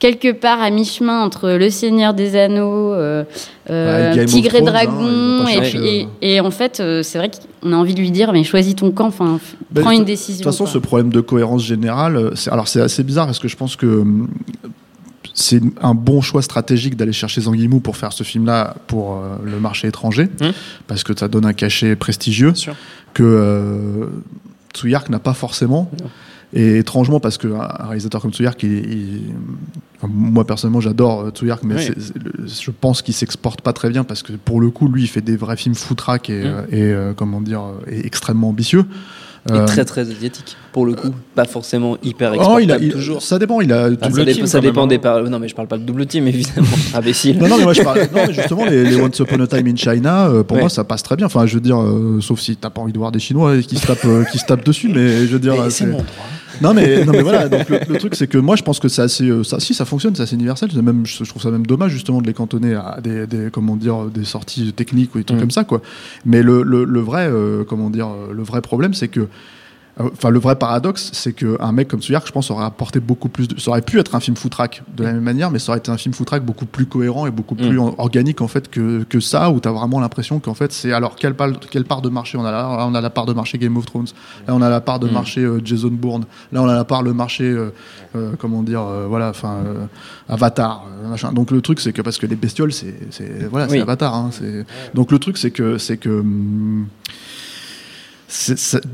quelque 0.01 0.33
part 0.33 0.61
à 0.61 0.69
mi-chemin 0.69 1.23
entre 1.23 1.51
Le 1.53 1.71
Seigneur 1.71 2.13
des 2.13 2.37
Anneaux, 2.37 2.93
euh, 2.93 3.25
euh, 3.71 4.13
Ouais, 4.15 4.25
Tigre 4.27 4.55
et 4.57 4.59
Thrones, 4.59 4.69
hein, 4.69 4.73
Dragon, 4.85 5.47
et, 5.49 5.53
chercher, 5.55 5.79
puis- 5.79 6.09
et- 6.21 6.35
et 6.35 6.41
en 6.41 6.51
fait, 6.51 6.83
c'est 7.03 7.17
vrai 7.19 7.31
qu'on 7.63 7.73
a 7.73 7.77
envie 7.77 7.95
de 7.95 8.01
lui 8.01 8.11
dire, 8.11 8.31
mais 8.33 8.45
choisis 8.45 8.77
ton 8.77 8.91
camp, 8.91 9.07
enfin, 9.07 9.39
Ben, 9.71 9.81
prends 9.81 9.93
une 9.93 10.05
décision. 10.05 10.41
De 10.41 10.45
toute 10.45 10.53
façon, 10.53 10.65
quoi. 10.65 10.73
ce 10.75 10.79
problème 10.79 11.09
de 11.11 11.21
cohérence 11.23 11.65
générale, 11.65 12.33
alors 12.51 12.69
c'est 12.69 12.83
assez 12.83 13.03
bizarre 13.03 13.25
parce 13.27 13.39
que 13.39 13.49
je 13.49 13.57
pense 13.57 13.77
que 13.77 13.87
hum, 13.87 14.29
c'est 15.35 15.61
un 15.83 15.95
bon 15.95 16.21
choix 16.21 16.43
stratégique 16.43 16.97
d'aller 16.97 17.13
chercher 17.13 17.41
Zanguimou 17.43 17.81
pour 17.81 17.97
faire 17.97 18.13
ce 18.13 18.23
film-là 18.23 18.77
pour 18.87 19.17
euh, 19.17 19.37
le 19.45 19.59
marché 19.59 19.89
étranger, 19.89 20.29
Hum. 20.41 20.53
parce 20.87 21.03
que 21.05 21.13
ça 21.19 21.29
donne 21.29 21.45
un 21.45 21.53
cachet 21.53 21.97
prestigieux 21.97 22.53
que 23.15 23.23
euh, 23.25 24.07
Tsuyark 24.75 25.09
n'a 25.11 25.19
pas 25.19 25.35
forcément. 25.35 25.91
Non. 26.03 26.09
Et 26.57 26.79
étrangement, 26.79 27.19
parce 27.19 27.37
qu'un 27.37 27.61
un 27.61 27.87
réalisateur 27.87 28.21
comme 28.23 28.33
Tsuyark, 28.33 28.63
il, 28.63 28.71
il- 28.93 29.23
enfin, 29.97 30.07
moi 30.09 30.47
personnellement 30.47 30.81
j'adore 30.81 31.23
euh, 31.23 31.31
Tsuyark, 31.31 31.65
mais 31.65 31.75
Oui. 31.75 31.89
le- 32.15 32.47
je 32.47 32.71
pense 32.71 33.03
qu'il 33.03 33.13
s'exporte 33.15 33.61
pas 33.61 33.73
très 33.73 33.91
bien 33.91 34.05
parce 34.05 34.23
que 34.23 34.33
pour 34.35 34.61
le 34.61 34.71
coup, 34.71 34.87
lui, 34.89 35.03
il 35.03 35.09
fait 35.09 35.21
des 35.21 35.37
vrais 35.37 35.57
films 35.57 35.75
foutraques 35.75 36.31
et, 36.31 36.45
Mm. 36.45 36.47
euh, 36.47 36.63
et, 36.71 36.83
euh, 36.93 37.13
comment 37.13 37.41
dire, 37.41 37.63
et 37.91 38.07
extrêmement 38.07 38.51
ambitieux. 38.51 38.85
Et 39.47 39.53
Euh, 39.53 39.67
très 39.67 39.85
très 39.85 40.01
asiatique, 40.01 40.57
pour 40.73 40.87
le 40.87 40.95
coup. 40.95 41.11
Pas 41.35 41.45
forcément 41.45 41.99
hyper 42.03 42.31
oh, 42.31 42.35
exportable 42.37 42.63
il 42.63 42.73
a, 42.73 42.79
il- 42.79 42.93
toujours. 42.93 43.21
Ça 43.21 43.39
dépend, 43.39 43.61
il 43.61 43.71
a. 43.75 43.85
Ah, 43.85 43.91
double 43.91 44.25
ça, 44.27 44.33
team, 44.33 44.47
ça 44.47 44.61
dépend 44.61 44.81
même, 44.83 44.89
des 44.89 44.95
hein. 44.97 44.99
par... 45.01 45.23
Non, 45.25 45.39
mais 45.39 45.49
je 45.49 45.55
parle 45.55 45.69
pas 45.69 45.77
de 45.77 45.83
double 45.83 46.07
team, 46.07 46.27
évidemment. 46.29 46.67
Imbécile. 46.95 47.39
Non, 47.39 47.49
non, 47.49 47.59
mais 47.59 47.65
moi 47.65 47.73
je 47.75 47.83
parle. 47.85 47.99
Non, 48.15 48.23
mais 48.27 48.33
justement, 48.33 48.65
les, 48.65 48.85
les 48.85 48.97
Once 49.01 49.19
Upon 49.19 49.41
a 49.41 49.47
Time 49.47 49.67
in 49.69 49.77
China, 49.77 50.29
euh, 50.29 50.43
pour 50.45 50.55
Ouais. 50.57 50.63
moi, 50.63 50.71
ça 50.71 50.83
passe 50.85 51.03
très 51.03 51.17
bien. 51.17 51.27
Enfin, 51.27 51.45
je 51.45 51.55
veux 51.57 51.61
dire, 51.61 51.79
euh, 51.79 52.21
sauf 52.23 52.41
si 52.41 52.57
t'as 52.57 52.71
pas 52.71 52.81
envie 52.81 52.93
de 52.95 52.99
voir 52.99 53.13
des 53.13 53.19
Chinois 53.19 53.59
qui 53.59 53.77
se 53.77 53.87
tapent, 53.87 54.05
euh, 54.07 54.25
qui 54.25 54.39
se 54.39 54.47
tapent 54.47 54.65
dessus, 54.65 54.89
mais 54.89 55.27
je 55.27 55.33
veux 55.33 55.39
dire. 55.39 55.55
Euh, 55.61 55.65
c'est 55.69 55.85
c'est- 55.85 55.87
mon 55.87 55.99
droit. 55.99 56.07
Non 56.61 56.75
mais, 56.75 57.05
non 57.05 57.13
mais 57.13 57.23
voilà, 57.23 57.49
donc 57.49 57.69
le, 57.69 57.81
le 57.89 57.99
truc 57.99 58.15
c'est 58.15 58.27
que 58.27 58.39
moi 58.39 58.57
je 58.57 58.63
pense 58.63 58.79
que 58.81 58.89
c'est 58.89 59.03
assez, 59.03 59.25
euh, 59.29 59.43
ça, 59.45 59.61
si 59.61 59.75
ça 59.75 59.85
fonctionne, 59.85 60.15
c'est 60.15 60.23
assez 60.23 60.35
universel. 60.35 60.71
Même, 60.83 61.05
je 61.07 61.25
trouve 61.25 61.43
ça 61.43 61.51
même 61.51 61.67
dommage 61.67 61.93
justement 61.93 62.21
de 62.21 62.27
les 62.27 62.35
cantonner 62.35 62.75
à 62.75 62.99
des, 63.03 63.27
des 63.27 63.49
comment 63.51 63.77
dire, 63.77 64.05
des 64.07 64.25
sorties 64.25 64.73
techniques 64.73 65.15
ou 65.15 65.19
des 65.19 65.25
trucs 65.25 65.39
Mm. 65.39 65.41
comme 65.41 65.51
ça 65.51 65.65
quoi. 65.65 65.83
Mais 66.25 66.43
le, 66.43 66.63
le, 66.63 66.85
le 66.85 67.01
vrai, 67.01 67.29
euh, 67.29 67.65
comment 67.65 67.91
dire, 67.91 68.07
euh, 68.09 68.33
le 68.33 68.43
vrai 68.43 68.61
problème 68.61 68.95
c'est 68.95 69.09
que, 69.09 69.27
enfin 69.99 70.31
le 70.31 70.39
vrai 70.41 70.57
paradoxe 70.57 71.11
c'est 71.13 71.33
que 71.33 71.57
un 71.61 71.71
mec 71.73 71.89
comme 71.89 72.01
Tsuyark, 72.01 72.27
je 72.27 72.33
pense, 72.33 72.51
aurait 72.51 72.65
apporté 72.65 72.99
beaucoup 73.01 73.29
plus. 73.29 73.47
De, 73.49 73.59
ça 73.61 73.71
aurait 73.71 73.83
pu 73.83 73.99
être 74.01 74.15
un 74.15 74.21
film 74.21 74.37
footrack 74.37 74.83
de 74.97 75.05
la 75.05 75.13
même 75.13 75.23
manière, 75.23 75.51
mais 75.51 75.59
ça 75.59 75.71
aurait 75.73 75.79
été 75.79 75.91
un 75.91 75.97
film 75.97 76.15
footrack 76.15 76.45
beaucoup 76.45 76.67
plus 76.67 76.87
cohérent 76.87 77.27
et 77.27 77.31
beaucoup 77.31 77.55
plus 77.55 77.79
en- 77.79 77.95
organique 77.99 78.41
en 78.41 78.49
fait 78.49 78.69
que, 78.71 79.05
que 79.05 79.21
ça, 79.21 79.51
où 79.51 79.61
t'as 79.61 79.71
vraiment 79.73 80.01
l'impression 80.01 80.41
qu'en 80.41 80.55
fait 80.55 80.73
c'est 80.73 80.93
alors 80.93 81.15
quelle 81.17 81.35
part, 81.35 81.51
quelle 81.71 81.85
part 81.85 82.03
de 82.03 82.09
marché 82.09 82.37
on 82.39 82.45
a 82.45 82.51
là, 82.51 82.63
Là, 82.77 82.87
on 82.89 82.95
a 82.95 83.01
la 83.01 83.11
part 83.11 83.27
de 83.27 83.33
marché 83.33 83.59
Game 83.59 83.77
of 83.77 83.87
Thrones, 83.87 84.09
là 84.49 84.55
on 84.55 84.63
a 84.63 84.69
la 84.69 84.81
part 84.81 84.99
de 84.99 85.09
Mm. 85.09 85.13
marché 85.13 85.41
euh, 85.43 85.61
Jason 85.65 85.89
Bourne, 85.93 86.25
là 86.53 86.63
on 86.63 86.69
a 86.69 86.75
la 86.75 86.85
part 86.85 87.03
le 87.03 87.13
marché, 87.15 87.45
euh, 87.45 87.71
euh, 88.17 88.33
comment 88.39 88.63
dire, 88.63 88.83
euh, 88.83 89.07
voilà, 89.09 89.29
enfin 89.31 89.59
euh, 89.67 89.87
Avatar, 90.29 90.87
euh, 91.05 91.09
machin. 91.09 91.33
Donc 91.33 91.51
le 91.51 91.61
truc 91.61 91.79
c'est 91.81 91.93
que 91.93 92.03
parce 92.03 92.19
que 92.19 92.27
les 92.27 92.37
bestioles 92.37 92.73
c'est, 92.73 92.95
voilà, 93.51 93.69
c'est. 93.69 93.81
Avatar, 93.81 94.15
hein, 94.15 94.31
donc 94.95 95.13
le 95.13 95.19
truc 95.19 95.37
c'est 95.39 95.51
que 95.51 95.79
c'est 95.79 95.99
que 95.99 96.09
hum, 96.21 96.87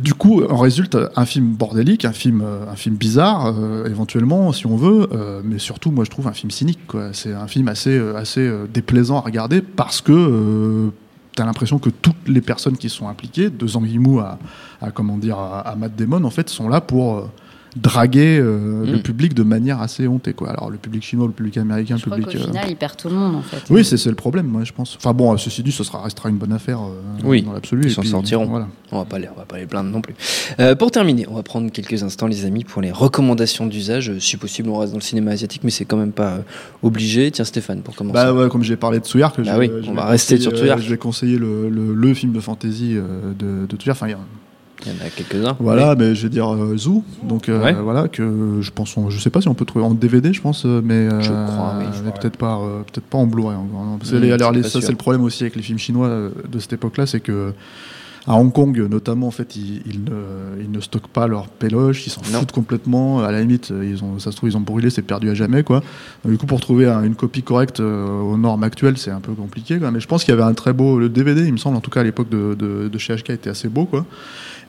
du 0.03 0.15
coup, 0.15 0.43
en 0.45 0.57
résulte 0.57 0.99
un 1.17 1.25
film 1.25 1.55
bordélique, 1.55 2.05
un 2.05 2.13
film, 2.13 2.43
euh, 2.45 2.71
un 2.71 2.77
film 2.77 2.97
bizarre, 2.97 3.55
euh, 3.57 3.87
éventuellement, 3.87 4.53
si 4.53 4.67
on 4.67 4.77
veut, 4.77 5.09
euh, 5.13 5.41
mais 5.45 5.59
surtout, 5.59 5.91
moi, 5.91 6.05
je 6.05 6.11
trouve 6.11 6.29
un 6.29 6.33
film 6.33 6.51
cynique. 6.51 6.81
C'est 7.13 7.33
un 7.33 7.47
film 7.47 7.69
assez, 7.69 7.99
assez 8.17 8.51
déplaisant 8.73 9.19
à 9.19 9.21
regarder 9.21 9.63
parce 9.63 10.01
que 10.01 10.13
euh, 10.13 10.91
t'as 11.35 11.45
l'impression 11.45 11.79
que 11.79 11.91
toutes 11.91 12.29
les 12.29 12.41
personnes 12.41 12.77
qui 12.77 12.89
sont 12.89 13.09
impliquées, 13.09 13.51
de 13.51 13.67
Zhang 13.67 13.87
Yimou 13.87 14.21
à, 14.21 14.39
à, 14.83 14.91
comment 14.91 15.17
dire, 15.17 15.39
à, 15.39 15.75
Matt 15.77 15.97
Damon, 15.97 16.25
en 16.25 16.31
fait, 16.31 16.49
sont 16.49 16.69
là 16.69 16.81
pour 16.81 17.29
draguer 17.77 18.39
euh, 18.39 18.85
le 18.85 18.97
Mm. 18.99 19.03
public 19.03 19.35
de 19.35 19.43
manière 19.43 19.81
assez 19.81 20.07
hontée. 20.09 20.33
Quoi. 20.33 20.51
Alors, 20.51 20.71
le 20.71 20.77
public 20.79 21.03
chinois, 21.05 21.27
le 21.27 21.33
public 21.33 21.57
américain, 21.59 21.97
Je 21.97 22.05
le 22.05 22.11
crois 22.11 22.17
public. 22.19 22.37
qu'au 22.37 22.43
euh, 22.43 22.47
final, 22.47 22.65
il 22.69 22.77
perd 22.77 22.97
tout 22.97 23.09
le 23.09 23.15
monde 23.15 23.37
en 23.37 23.43
fait. 23.43 23.63
oui, 23.71 23.85
c'est 23.85 24.05
le 24.07 24.15
problème, 24.15 24.47
moi, 24.47 24.65
je 24.65 24.73
pense. 24.73 24.97
Enfin 24.97 25.13
bon, 25.13 25.33
euh, 25.33 25.37
ceci 25.37 25.63
dit, 25.63 25.71
ce 25.73 25.85
sera, 25.85 26.03
restera 26.03 26.29
une 26.31 26.37
bonne 26.37 26.53
affaire 26.53 26.81
Oui, 27.25 27.43
dans 27.43 27.53
l'absolu. 27.53 27.83
ils 27.87 27.93
s'en 27.93 28.03
sortiront. 28.03 28.47
Voilà. 28.47 28.67
On 28.93 28.99
va 28.99 29.05
pas 29.05 29.19
les, 29.21 29.29
on 29.29 29.39
va 29.39 29.45
pas 29.45 29.57
les 29.59 29.67
plaindre 29.67 29.91
non 29.91 30.01
plus. 30.01 30.15
Pour 30.79 30.91
terminer, 30.91 31.27
on 31.29 31.35
va 31.35 31.43
prendre 31.45 31.71
quelques 31.71 32.03
instants, 32.03 32.27
les 32.27 32.45
amis, 32.45 32.65
pour 32.65 32.83
les 32.83 32.91
recommandations 32.91 33.67
d'usage. 33.67 34.19
Si 34.19 34.37
possible, 34.37 34.69
on 34.69 34.79
reste 34.79 34.93
dans 34.93 34.99
le 34.99 35.03
cinéma 35.05 35.31
asiatique, 35.31 35.63
mais 35.65 35.71
c'est 35.71 35.85
quand 35.85 35.97
même 35.97 36.13
pas 36.13 36.39
obligé. 36.83 37.31
Tiens, 37.31 37.45
Stéphane, 37.45 37.83
pour 37.83 37.95
commencer. 37.95 38.15
Bah 38.15 38.33
ouais, 38.35 38.49
comme 38.49 38.65
j'ai 38.65 38.77
parlé 38.77 38.99
de 38.99 39.05
Tsuyark, 39.05 39.37
Bah 39.41 39.53
je, 39.55 39.59
oui, 39.59 39.71
on 39.87 39.91
vais 39.91 39.97
va 39.97 40.07
rester 40.07 40.39
sur 40.41 40.53
Tsuyark. 40.57 40.81
Je 40.83 40.91
vais 40.91 40.97
conseiller 40.97 41.39
le, 41.39 41.69
le, 41.71 41.95
le 41.95 42.15
film 42.15 42.33
de 42.33 42.41
fantasy 42.41 42.95
de, 42.95 43.67
de 43.67 43.77
Tsuyark. 43.77 44.03
Enfin, 44.03 44.13
il 44.87 44.93
y 44.93 44.95
en 44.95 45.07
a 45.07 45.11
quelques-uns. 45.11 45.57
voilà, 45.61 45.95
mais 45.95 46.15
je 46.15 46.23
vais 46.25 46.29
dire 46.29 46.53
euh, 46.53 46.77
Zoo. 46.77 47.03
Donc 47.23 47.49
euh, 47.49 47.63
Ouais. 47.63 47.73
voilà 47.75 48.09
que 48.09 48.59
je 48.61 48.71
pense, 48.71 48.97
on- 48.97 49.11
je 49.11 49.19
sais 49.19 49.31
pas 49.31 49.41
si 49.41 49.49
on 49.49 49.55
peut 49.55 49.65
trouver 49.65 49.85
en 49.85 49.95
DVD, 49.95 50.33
je 50.33 50.41
pense, 50.41 50.65
mais 50.65 51.09
Je 51.23 51.29
crois, 51.31 51.75
oui, 51.79 51.85
je 51.97 52.03
mais 52.03 52.13
peut-être 52.13 52.37
pas, 52.37 52.59
peut-être 52.87 53.07
pas 53.07 53.19
en 53.19 53.27
Blu-ray 53.27 53.57
non. 53.57 53.97
Parce 53.99 54.11
que 54.11 54.17
Mm, 54.17 54.21
les- 54.21 54.33
alors, 54.33 54.51
c'est 54.51 54.57
les- 54.57 54.63
pas 54.63 54.69
ça 54.69 54.81
c'est 54.81 54.91
le 54.93 54.97
problème 54.97 55.23
aussi 55.23 55.43
avec 55.43 55.57
les 55.57 55.63
films 55.63 55.79
chinois 55.79 56.07
euh, 56.09 56.31
de 56.51 56.59
cette 56.59 56.73
époque-là, 56.73 57.07
c'est 57.07 57.21
que 57.21 57.53
à 58.27 58.35
Hong 58.35 58.53
Kong, 58.53 58.87
notamment, 58.91 59.29
en 59.29 59.31
fait, 59.31 59.57
ils, 59.57 59.81
ils 59.87 60.05
ne, 60.05 60.61
ils 60.63 60.71
ne 60.71 60.81
stockent 60.81 61.09
pas 61.09 61.27
leurs 61.27 61.49
péloches, 61.49 62.07
ils 62.07 62.11
s'en 62.11 62.23
foutent 62.23 62.53
complètement. 62.53 63.25
À 63.25 63.33
la 63.33 63.41
limite, 63.41 63.73
ils 63.83 64.05
ont, 64.05 64.19
ça 64.19 64.31
se 64.31 64.37
trouve, 64.37 64.51
ils 64.51 64.57
ont 64.59 64.61
brûlé, 64.61 64.91
c'est 64.91 65.01
perdu 65.01 65.31
à 65.31 65.35
jamais, 65.35 65.63
quoi. 65.65 65.83
Du 66.27 66.37
coup, 66.37 66.45
pour 66.45 66.61
trouver 66.61 66.87
un- 66.87 67.03
une 67.03 67.15
copie 67.15 67.43
correcte 67.43 67.81
euh, 67.81 68.07
aux 68.21 68.37
normes 68.37 68.63
actuelles, 68.63 68.99
c'est 68.99 69.11
un 69.11 69.21
peu 69.21 69.33
compliqué. 69.33 69.79
Quoi. 69.79 69.91
Mais 69.91 70.01
je 70.01 70.07
pense 70.07 70.23
qu'il 70.23 70.33
y 70.33 70.37
avait 70.37 70.47
un 70.47 70.53
très 70.53 70.75
beau. 70.75 70.99
Le 70.99 71.09
DVD, 71.09 71.47
il 71.47 71.53
me 71.53 71.57
semble, 71.59 71.79
en 71.79 71.81
tout 71.81 71.91
cas 71.91 72.01
à 72.01 72.05
l'époque 72.05 72.29
de, 72.29 72.55
de, 72.55 72.89
de 72.89 72.99
chez 72.99 73.17
HK, 73.17 73.31
était 73.31 73.51
assez 73.51 73.69
beau. 73.69 73.87
Quoi. 73.87 74.05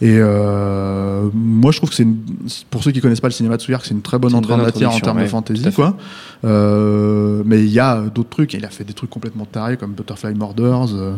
Et 0.02 0.18
euh, 0.20 1.30
moi, 1.34 1.72
je 1.72 1.78
trouve 1.78 1.90
que 1.90 1.96
c'est 1.96 2.04
une- 2.04 2.18
pour 2.72 2.84
ceux 2.84 2.92
qui 2.92 3.02
connaissent 3.02 3.20
pas 3.22 3.28
le 3.28 3.34
cinéma 3.34 3.58
de 3.58 3.62
Tsuyark, 3.62 3.86
c'est 3.86 3.94
une 3.94 4.02
très 4.02 4.18
bonne 4.18 4.34
entrée 4.34 4.54
en 4.54 4.58
matière 4.58 4.92
en 4.92 5.00
termes 5.00 5.22
de 5.22 5.28
fantasy. 5.28 5.72
Quoi. 5.72 5.96
Euh, 6.44 7.44
mais 7.46 7.60
il 7.60 7.70
y 7.72 7.80
a 7.80 8.02
d'autres 8.14 8.30
trucs. 8.30 8.54
Il 8.54 8.66
a 8.66 8.70
fait 8.70 8.84
des 8.84 8.94
trucs 8.94 9.10
complètement 9.10 9.46
tarés 9.46 9.78
comme 9.78 9.92
Butterfly 9.94 10.34
Murders, 10.34 10.94
euh, 10.96 11.14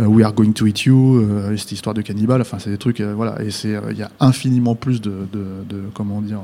We 0.00 0.24
Are 0.24 0.32
Going 0.32 0.52
to 0.52 0.66
Eat 0.66 0.84
You, 0.84 1.24
cette 1.56 1.72
histoire 1.72 1.94
de 1.94 2.00
cannibale. 2.02 2.40
Enfin, 2.40 2.56
c'est 2.58 2.70
des 2.70 2.78
trucs. 2.78 3.00
voilà. 3.00 3.40
Et 3.42 3.50
c'est, 3.50 3.74
il 3.90 3.98
y 3.98 4.02
a 4.02 4.10
infiniment 4.20 4.74
plus 4.74 5.00
de, 5.00 5.12
de, 5.32 5.44
de 5.68 5.82
comment 5.94 6.20
dire. 6.20 6.38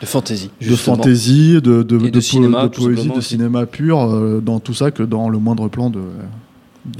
De 0.00 0.06
fantasy. 0.06 0.50
de 0.60 0.76
fantaisie, 0.76 1.54
de, 1.60 1.82
de, 1.82 1.96
Et 2.06 2.10
de 2.10 2.18
po- 2.18 2.20
cinéma, 2.20 2.62
de 2.64 2.68
tout 2.68 2.82
poésie, 2.82 3.08
de 3.08 3.14
aussi. 3.14 3.30
cinéma 3.30 3.66
pur 3.66 4.00
euh, 4.00 4.40
dans 4.44 4.60
tout 4.60 4.74
ça 4.74 4.92
que 4.92 5.02
dans 5.02 5.28
le 5.28 5.38
moindre 5.38 5.66
plan 5.68 5.90
de, 5.90 6.00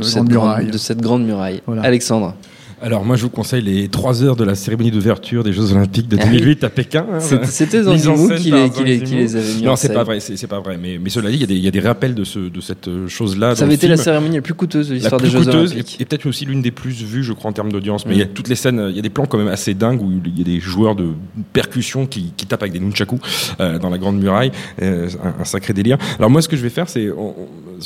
cette, 0.01 0.15
Grande 0.25 0.29
grande, 0.29 0.47
Muraille. 0.49 0.71
de 0.71 0.79
cette 0.79 1.01
grande 1.01 1.25
muraille. 1.25 1.63
Voilà. 1.67 1.83
Alexandre. 1.83 2.35
Alors 2.81 3.05
moi 3.05 3.17
je 3.17 3.23
vous 3.23 3.31
conseille 3.31 3.63
les 3.63 3.89
trois 3.89 4.23
heures 4.23 4.37
de 4.37 4.45
la 4.45 4.55
cérémonie 4.55 4.93
d'ouverture 4.93 5.43
des 5.43 5.53
Jeux 5.53 5.73
Olympiques 5.73 6.07
de 6.09 6.17
Ah 6.21 6.25
oui. 6.27 6.39
2008 6.39 6.63
à 6.65 6.69
Pékin. 6.71 7.07
hein. 7.13 7.19
C'était- 7.19 7.83
scène 7.83 8.37
qui, 8.39 8.51
les- 8.53 8.71
qui 8.71 8.85
les- 8.85 8.99
qui 9.01 9.07
Zanzibar. 9.07 9.19
les 9.21 9.37
avait 9.37 9.55
mis 9.55 9.67
en 9.67 9.71
Non, 9.71 9.77
c'est 9.77 9.93
pas 9.93 10.05
vrai, 10.05 10.21
c'est 10.21 10.47
pas 10.47 10.61
vrai. 10.61 10.79
Mais, 10.81 10.99
mais 11.03 11.11
cela 11.11 11.29
dit, 11.31 11.37
il 11.37 11.41
y, 11.41 11.45
a 11.45 11.47
des- 11.49 11.57
il 11.57 11.65
y 11.65 11.67
a 11.67 11.73
des 11.73 11.81
rappels 11.81 12.15
de, 12.15 12.23
ce, 12.23 12.39
de 12.39 12.61
cette 12.61 12.87
euh, 12.87 13.09
chose-là. 13.09 13.57
Ça 13.57 13.65
avait 13.65 13.75
été 13.75 13.89
la 13.89 13.97
cérémonie 13.97 14.37
la 14.37 14.43
plus 14.43 14.55
coûteuse 14.55 14.91
de 14.91 14.95
l'histoire 14.95 15.21
des 15.21 15.29
Jeux 15.29 15.41
coûteuse 15.41 15.73
Olympiques. 15.73 15.97
et, 15.99 16.03
et 16.03 16.05
peut-être 16.07 16.27
aussi 16.27 16.45
l'une 16.45 16.63
des 16.63 16.71
plus 16.71 17.03
vues, 17.03 17.25
je 17.25 17.33
crois, 17.33 17.51
en 17.51 17.53
termes 17.53 17.73
d'audience. 17.73 18.07
Mais 18.07 18.13
Mm. 18.13 18.17
il 18.17 18.21
y 18.21 18.23
a 18.23 18.27
toutes 18.27 18.49
les 18.49 18.55
scènes, 18.55 18.87
il 18.91 18.95
y 18.95 18.99
a 19.01 19.03
des 19.03 19.11
plans 19.11 19.27
quand 19.27 19.39
même 19.39 19.49
assez 19.49 19.75
dingues 19.75 20.01
où 20.01 20.13
il 20.25 20.39
y 20.39 20.43
a 20.43 20.45
des 20.45 20.61
joueurs 20.61 20.95
de 20.95 21.09
percussion 21.53 22.07
qui, 22.07 22.33
qui 22.37 22.47
tapent 22.47 22.63
avec 22.63 22.73
des 22.75 22.81
nunchakus 22.81 23.19
euh, 23.61 23.79
dans 23.81 23.91
la 23.91 23.99
Grande 23.99 24.21
Muraille. 24.21 24.53
Euh, 24.83 25.09
un, 25.25 25.41
un 25.43 25.45
sacré 25.45 25.73
délire. 25.73 25.99
Alors 26.19 26.31
moi, 26.31 26.43
ce 26.43 26.49
que 26.49 26.57
je 26.57 26.63
vais 26.63 26.71
faire, 26.71 26.89
c'est, 26.89 27.09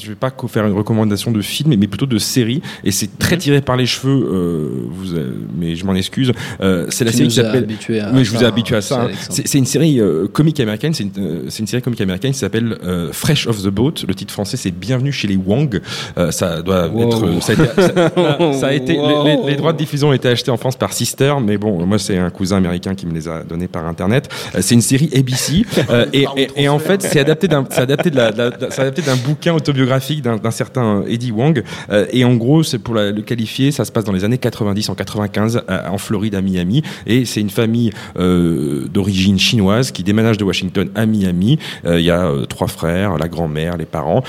je 0.01 0.09
vais 0.09 0.15
pas 0.17 0.31
faire 0.49 0.67
une 0.67 0.75
recommandation 0.75 1.33
de 1.33 1.41
film, 1.41 1.75
mais 1.79 1.87
plutôt 1.87 2.05
de 2.07 2.19
série. 2.19 2.61
Et 2.85 2.91
c'est 2.91 3.19
très 3.19 3.37
Mhm. 3.37 3.41
tiré 3.41 3.61
par 3.63 3.77
les 3.79 3.87
cheveux. 3.87 4.29
euh, 4.31 4.69
vous, 4.91 5.15
euh, 5.15 5.33
mais 5.59 5.75
je 5.77 5.85
m'en 5.85 5.95
excuse. 5.95 6.33
Euh, 6.61 6.87
c'est 6.91 7.05
la 7.05 7.11
Tu 7.11 7.17
série 7.19 7.29
nous 7.29 7.31
qui 7.31 7.37
s'appelle. 7.37 7.67
Oui, 8.15 8.25
je 8.25 8.31
vous 8.31 8.43
ai 8.43 8.47
habitué 8.47 8.77
à 8.77 8.81
ça. 8.81 9.03
hein. 9.03 9.11
C'est 9.31 9.47
c'est 9.47 9.59
une 9.59 9.67
série 9.67 10.01
euh, 10.01 10.27
comique 10.29 10.59
américaine. 10.61 10.95
C'est 10.95 11.05
une, 11.05 11.11
euh, 11.19 11.51
série 11.67 11.83
comique 11.83 12.01
américaine 12.01 12.33
qui 12.33 12.39
s'appelle 12.39 12.77
euh, 12.85 13.11
Fresh 13.13 13.47
off 13.47 13.63
the 13.63 13.69
Boat. 13.69 13.95
Le 14.07 14.15
titre 14.15 14.33
français, 14.33 14.57
c'est 14.57 14.71
Bienvenue 14.71 15.13
chez 15.13 15.29
les 15.29 15.37
Wong. 15.37 15.81
Euh, 16.19 16.31
ça 16.31 16.63
doit 16.63 16.89
Wow. 16.89 17.03
être. 17.09 17.25
euh, 17.25 17.41
Ça 17.41 17.53
a 17.53 17.55
été, 17.55 17.65
ça- 17.77 18.53
ça 18.61 18.67
a 18.69 18.73
été- 18.73 18.99
Wow. 18.99 19.25
les, 19.25 19.37
les- 19.37 19.51
les 19.53 19.57
droits 19.57 19.73
de 19.73 19.79
diffusion 19.79 20.09
ont 20.09 20.13
été 20.13 20.29
achetés 20.29 20.51
en 20.51 20.57
France 20.57 20.77
par 20.77 20.93
Sister, 20.93 21.35
mais 21.45 21.57
bon, 21.59 21.85
moi 21.87 21.99
c'est 21.99 22.19
un 22.19 22.31
cousin 22.31 22.57
américain 22.59 22.95
qui 22.95 23.07
me 23.07 23.13
les 23.15 23.29
a 23.29 23.43
donnés 23.45 23.69
par 23.69 23.87
internet. 23.87 24.29
Euh, 24.55 24.59
c'est 24.61 24.75
une 24.75 24.81
série 24.83 25.11
ABC 25.15 25.65
euh, 25.91 26.07
et, 26.13 26.27
et- 26.37 26.49
et 26.57 26.69
en 26.69 26.79
fait 26.79 27.03
c'est 27.03 27.21
adapté 27.21 27.49
d'un, 27.49 27.65
c'est 27.71 27.81
adapté 27.81 28.11
de 28.11 28.17
la, 28.17 28.31
de 28.33 28.39
la- 28.39 28.51
c'est 28.71 28.81
adapté 28.83 29.03
d'un 29.03 29.17
bouquin 29.17 29.53
autobiographique 29.55 30.23
d'un, 30.23 30.51
certain 30.51 31.03
Eddie 31.09 31.31
Wong. 31.33 31.63
Euh, 31.91 32.07
et 32.13 32.25
en 32.25 32.35
gros, 32.35 32.63
c'est 32.63 32.79
pour 32.79 32.95
la- 32.95 33.11
le 33.11 33.23
qualifier, 33.23 33.71
ça 33.73 33.85
se 33.85 33.93
passe 33.93 34.05
dans 34.05 34.13
les 34.13 34.25
années 34.25 34.39
90, 34.39 34.72
en 34.91 34.95
95, 34.95 35.63
à- 35.69 35.93
en 35.93 35.99
Floride, 35.99 36.35
à 36.35 36.41
Miami. 36.41 36.83
Et 37.07 37.25
c'est 37.25 37.41
une 37.41 37.51
famille 37.51 37.91
euh, 38.19 38.87
d'origine 38.89 39.39
chinoise 39.39 39.91
qui 39.91 40.03
déménage 40.03 40.39
de 40.39 40.45
Washington 40.45 40.89
à 40.95 41.07
Miami. 41.07 41.59
Euh, 41.85 42.01
Il 42.01 42.05
y 42.07 42.11
a 42.11 42.25
euh, 42.27 42.45
trois 42.47 42.67
frères, 42.69 43.19
la 43.19 43.29
grand-mère, 43.29 43.77
les 43.77 43.85
parents. 43.85 44.23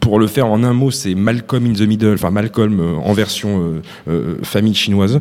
Pour 0.00 0.18
le 0.18 0.26
faire 0.26 0.46
en 0.46 0.62
un 0.62 0.72
mot, 0.72 0.90
c'est 0.90 1.14
Malcolm 1.14 1.66
in 1.66 1.72
the 1.72 1.80
Middle, 1.82 2.14
enfin 2.14 2.30
Malcolm 2.30 2.80
en 3.02 3.12
version 3.12 3.80
famille 4.42 4.74
chinoise. 4.74 5.20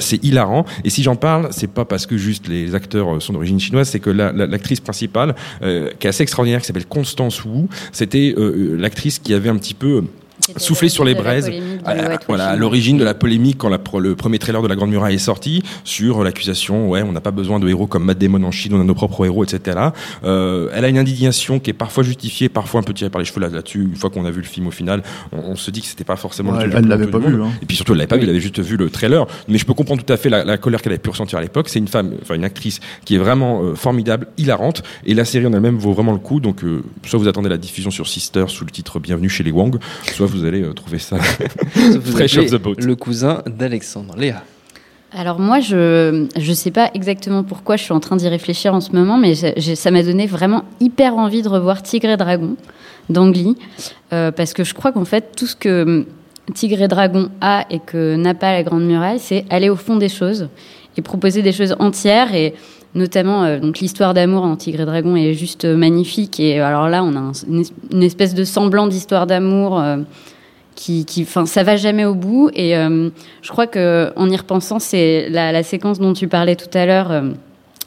C'est 0.00 0.22
hilarant. 0.24 0.64
Et 0.84 0.90
si 0.90 1.02
j'en 1.02 1.16
parle, 1.16 1.48
c'est 1.50 1.70
pas 1.70 1.84
parce 1.84 2.06
que 2.06 2.16
juste 2.16 2.48
les 2.48 2.74
acteurs 2.74 3.20
sont 3.22 3.32
d'origine 3.32 3.60
chinoise, 3.60 3.88
c'est 3.88 4.00
que 4.00 4.10
la- 4.10 4.32
la- 4.32 4.46
l'actrice 4.46 4.80
principale, 4.80 5.34
qui 5.60 6.06
est 6.06 6.08
assez 6.08 6.22
extraordinaire, 6.22 6.60
qui 6.60 6.66
s'appelle 6.66 6.86
Constance 6.86 7.44
Wu, 7.44 7.66
c'était 7.92 8.34
l'actrice 8.36 9.18
qui 9.18 9.34
avait 9.34 9.48
un 9.48 9.56
petit 9.56 9.74
peu 9.74 10.04
souffler 10.56 10.88
sur 10.88 11.04
les 11.04 11.14
braises. 11.14 11.50
À, 11.84 11.94
la- 11.94 12.18
voilà, 12.26 12.48
à 12.48 12.56
l'origine 12.56 12.96
de 12.98 13.04
la 13.04 13.14
polémique 13.14 13.58
quand 13.58 13.68
la, 13.68 13.78
le 14.00 14.14
premier 14.16 14.38
trailer 14.38 14.62
de 14.62 14.68
La 14.68 14.76
Grande 14.76 14.90
Muraille 14.90 15.16
est 15.16 15.18
sorti 15.18 15.62
sur 15.84 16.22
l'accusation, 16.24 16.88
ouais, 16.88 17.02
on 17.02 17.12
n'a 17.12 17.20
pas 17.20 17.30
besoin 17.30 17.58
de 17.60 17.68
héros 17.68 17.86
comme 17.86 18.04
Matt 18.04 18.18
Damon 18.18 18.42
en 18.44 18.50
Chine, 18.50 18.74
on 18.74 18.80
a 18.80 18.84
nos 18.84 18.94
propres 18.94 19.24
héros, 19.26 19.44
etc. 19.44 19.78
Euh, 20.24 20.68
elle 20.74 20.84
a 20.84 20.88
une 20.88 20.98
indignation 20.98 21.58
qui 21.60 21.70
est 21.70 21.74
parfois 21.74 22.02
justifiée, 22.04 22.48
parfois 22.48 22.80
un 22.80 22.82
peu 22.84 22.94
tirée 22.94 23.10
par 23.10 23.18
les 23.20 23.24
cheveux 23.24 23.40
là- 23.40 23.48
là-dessus. 23.48 23.82
Une 23.82 23.96
fois 23.96 24.10
qu'on 24.10 24.24
a 24.24 24.30
vu 24.30 24.40
le 24.40 24.46
film 24.46 24.66
au 24.66 24.70
final, 24.70 25.02
on, 25.32 25.38
on 25.52 25.56
se 25.56 25.70
dit 25.70 25.80
que 25.80 25.86
c'était 25.86 26.04
pas 26.04 26.16
forcément 26.16 26.52
Ouais, 26.52 26.66
le 26.66 26.74
elle- 26.76 26.86
l'avait 26.86 27.06
pas 27.06 27.18
vu, 27.18 27.42
hein. 27.42 27.50
Et 27.62 27.66
puis 27.66 27.76
surtout, 27.76 27.92
elle 27.92 27.98
l'avait 27.98 28.08
pas 28.08 28.16
Oui. 28.16 28.20
vu, 28.22 28.24
elle 28.26 28.30
avait 28.30 28.40
juste 28.40 28.60
vu 28.60 28.76
le 28.76 28.90
trailer. 28.90 29.26
Mais 29.48 29.58
je 29.58 29.66
peux 29.66 29.74
comprendre 29.74 30.02
tout 30.04 30.12
à 30.12 30.16
fait 30.16 30.28
la, 30.30 30.44
la 30.44 30.58
colère 30.58 30.82
qu'elle 30.82 30.92
avait 30.92 30.98
pu 31.02 31.10
ressentir 31.10 31.38
à 31.38 31.42
l'époque. 31.42 31.68
C'est 31.68 31.78
une 31.78 31.88
femme, 31.88 32.12
enfin 32.22 32.34
une 32.34 32.44
actrice 32.44 32.80
qui 33.04 33.14
est 33.14 33.18
vraiment 33.18 33.62
euh, 33.62 33.74
formidable, 33.74 34.28
hilarante, 34.38 34.82
et 35.04 35.14
la 35.14 35.24
série 35.24 35.46
en 35.46 35.52
elle-même 35.52 35.76
vaut 35.78 35.92
vraiment 35.92 36.12
le 36.12 36.18
coup. 36.18 36.40
Donc, 36.40 36.64
euh, 36.64 36.82
soit 37.04 37.18
vous 37.18 37.28
attendez 37.28 37.48
la 37.48 37.56
diffusion 37.58 37.90
sur 37.90 38.08
Sister 38.08 38.44
sous 38.48 38.64
le 38.64 38.70
titre 38.70 38.98
Bienvenue 39.00 39.28
chez 39.28 39.44
les 39.44 39.50
Wang, 39.50 39.76
soit 40.14 40.26
vous 40.28 40.44
allez 40.44 40.62
euh, 40.62 40.72
trouver 40.72 40.98
ça 40.98 41.16
Vous 41.74 42.12
Fresh 42.12 42.34
the 42.34 42.56
boat. 42.56 42.74
Le 42.78 42.96
cousin 42.96 43.42
d'Alexandre. 43.46 44.14
Léa. 44.16 44.42
Alors 45.12 45.38
moi, 45.38 45.60
je 45.60 46.26
je 46.36 46.52
sais 46.52 46.70
pas 46.70 46.90
exactement 46.92 47.42
pourquoi 47.42 47.76
je 47.76 47.82
suis 47.82 47.92
en 47.92 48.00
train 48.00 48.16
d'y 48.16 48.28
réfléchir 48.28 48.74
en 48.74 48.80
ce 48.80 48.92
moment, 48.92 49.16
mais 49.16 49.34
ça 49.34 49.90
m'a 49.90 50.02
donné 50.02 50.26
vraiment 50.26 50.64
hyper 50.80 51.16
envie 51.16 51.40
de 51.40 51.48
revoir 51.48 51.82
Tigre 51.82 52.10
et 52.10 52.16
Dragon 52.16 52.56
d'Ang 53.08 53.34
Lee, 53.34 53.56
euh, 54.12 54.30
parce 54.30 54.52
que 54.52 54.64
je 54.64 54.74
crois 54.74 54.92
qu'en 54.92 55.06
fait 55.06 55.34
tout 55.34 55.46
ce 55.46 55.56
que 55.56 55.82
hum, 55.82 56.04
Tigre 56.54 56.82
et 56.82 56.88
Dragon 56.88 57.30
a 57.40 57.64
et 57.70 57.78
que 57.78 58.16
n'a 58.16 58.34
pas 58.34 58.52
la 58.52 58.62
Grande 58.62 58.84
Muraille, 58.84 59.18
c'est 59.18 59.46
aller 59.48 59.70
au 59.70 59.76
fond 59.76 59.96
des 59.96 60.10
choses. 60.10 60.48
qui 60.94 61.00
est 61.00 61.02
proposé 61.02 61.42
des 61.42 61.52
choses 61.52 61.74
entières 61.78 62.34
et 62.34 62.54
notamment 62.94 63.44
euh, 63.44 63.58
l'histoire 63.80 64.14
d'amour 64.14 64.42
en 64.44 64.56
Tigre 64.56 64.80
et 64.80 64.84
Dragon 64.86 65.14
est 65.16 65.34
juste 65.34 65.64
euh, 65.64 65.76
magnifique 65.76 66.40
et 66.40 66.60
alors 66.60 66.88
là 66.88 67.04
on 67.04 67.14
a 67.14 67.18
un- 67.18 67.32
une, 67.48 67.60
es- 67.60 67.72
une 67.92 68.02
espèce 68.02 68.34
de 68.34 68.44
semblant 68.44 68.86
d'histoire 68.86 69.26
d'amour 69.26 69.78
euh, 69.80 69.98
qui, 70.74 71.04
enfin, 71.22 71.44
ça 71.44 71.64
va 71.64 71.74
jamais 71.74 72.04
au 72.04 72.14
bout. 72.14 72.50
Et 72.54 72.76
euh, 72.76 73.10
je 73.42 73.50
crois 73.50 73.66
que, 73.66 74.12
en 74.14 74.30
y 74.30 74.36
repensant, 74.36 74.78
c'est 74.78 75.28
la, 75.28 75.50
la 75.50 75.64
séquence 75.64 75.98
dont 75.98 76.12
tu 76.12 76.28
parlais 76.28 76.54
tout 76.54 76.70
à 76.72 76.86
l'heure. 76.86 77.10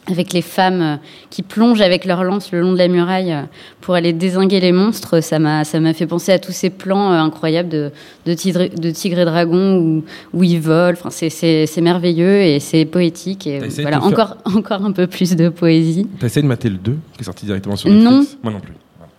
Avec 0.08 0.34
les 0.34 0.42
femmes 0.42 0.82
euh, 0.82 0.96
qui 1.30 1.44
plongent 1.44 1.82
avec 1.82 2.06
leur 2.06 2.24
lance 2.24 2.52
le 2.52 2.62
long 2.62 2.74
de 2.74 2.78
la 2.78 2.88
muraille 2.88 3.32
euh, 3.34 3.44
pour 3.82 3.94
aller 3.96 4.14
désinguer 4.14 4.60
les 4.60 4.72
monstres, 4.72 5.22
ça 5.22 5.40
m'a 5.40 5.64
ça 5.64 5.80
m'a 5.80 5.94
fait 5.94 6.08
penser 6.08 6.32
à 6.32 6.40
tous 6.40 6.52
ces 6.52 6.70
plans 6.70 7.12
euh, 7.12 7.18
incroyables 7.18 7.70
de 7.70 7.92
de 8.26 8.34
tigre, 8.34 8.68
de 8.76 8.92
tigre 8.92 9.20
et 9.20 9.26
dragon 9.26 9.78
où 9.78 10.04
où 10.34 10.44
ils 10.44 10.60
volent. 10.60 10.98
Enfin, 11.04 11.10
c'est 11.12 11.82
merveilleux 11.82 12.42
et 12.42 12.60
c'est 12.60 12.86
poétique 12.86 13.48
et 13.48 13.60
voilà 13.60 14.00
faire 14.00 14.04
encore 14.06 14.38
encore 14.56 14.84
un 14.84 14.92
peu 14.92 15.08
plus 15.08 15.36
de 15.36 15.50
poésie. 15.50 16.08
T'as 16.20 16.28
essayé 16.28 16.42
de 16.42 16.48
mater 16.48 16.70
le 16.70 16.78
2 16.78 16.92
qui 17.14 17.22
est 17.22 17.24
sorti 17.24 17.46
directement 17.46 17.76
sur 17.76 17.90
Non. 17.90 18.20
Netflix? 18.20 18.38
Moi 18.44 18.54
non 18.54 18.60
plus. 18.60 18.74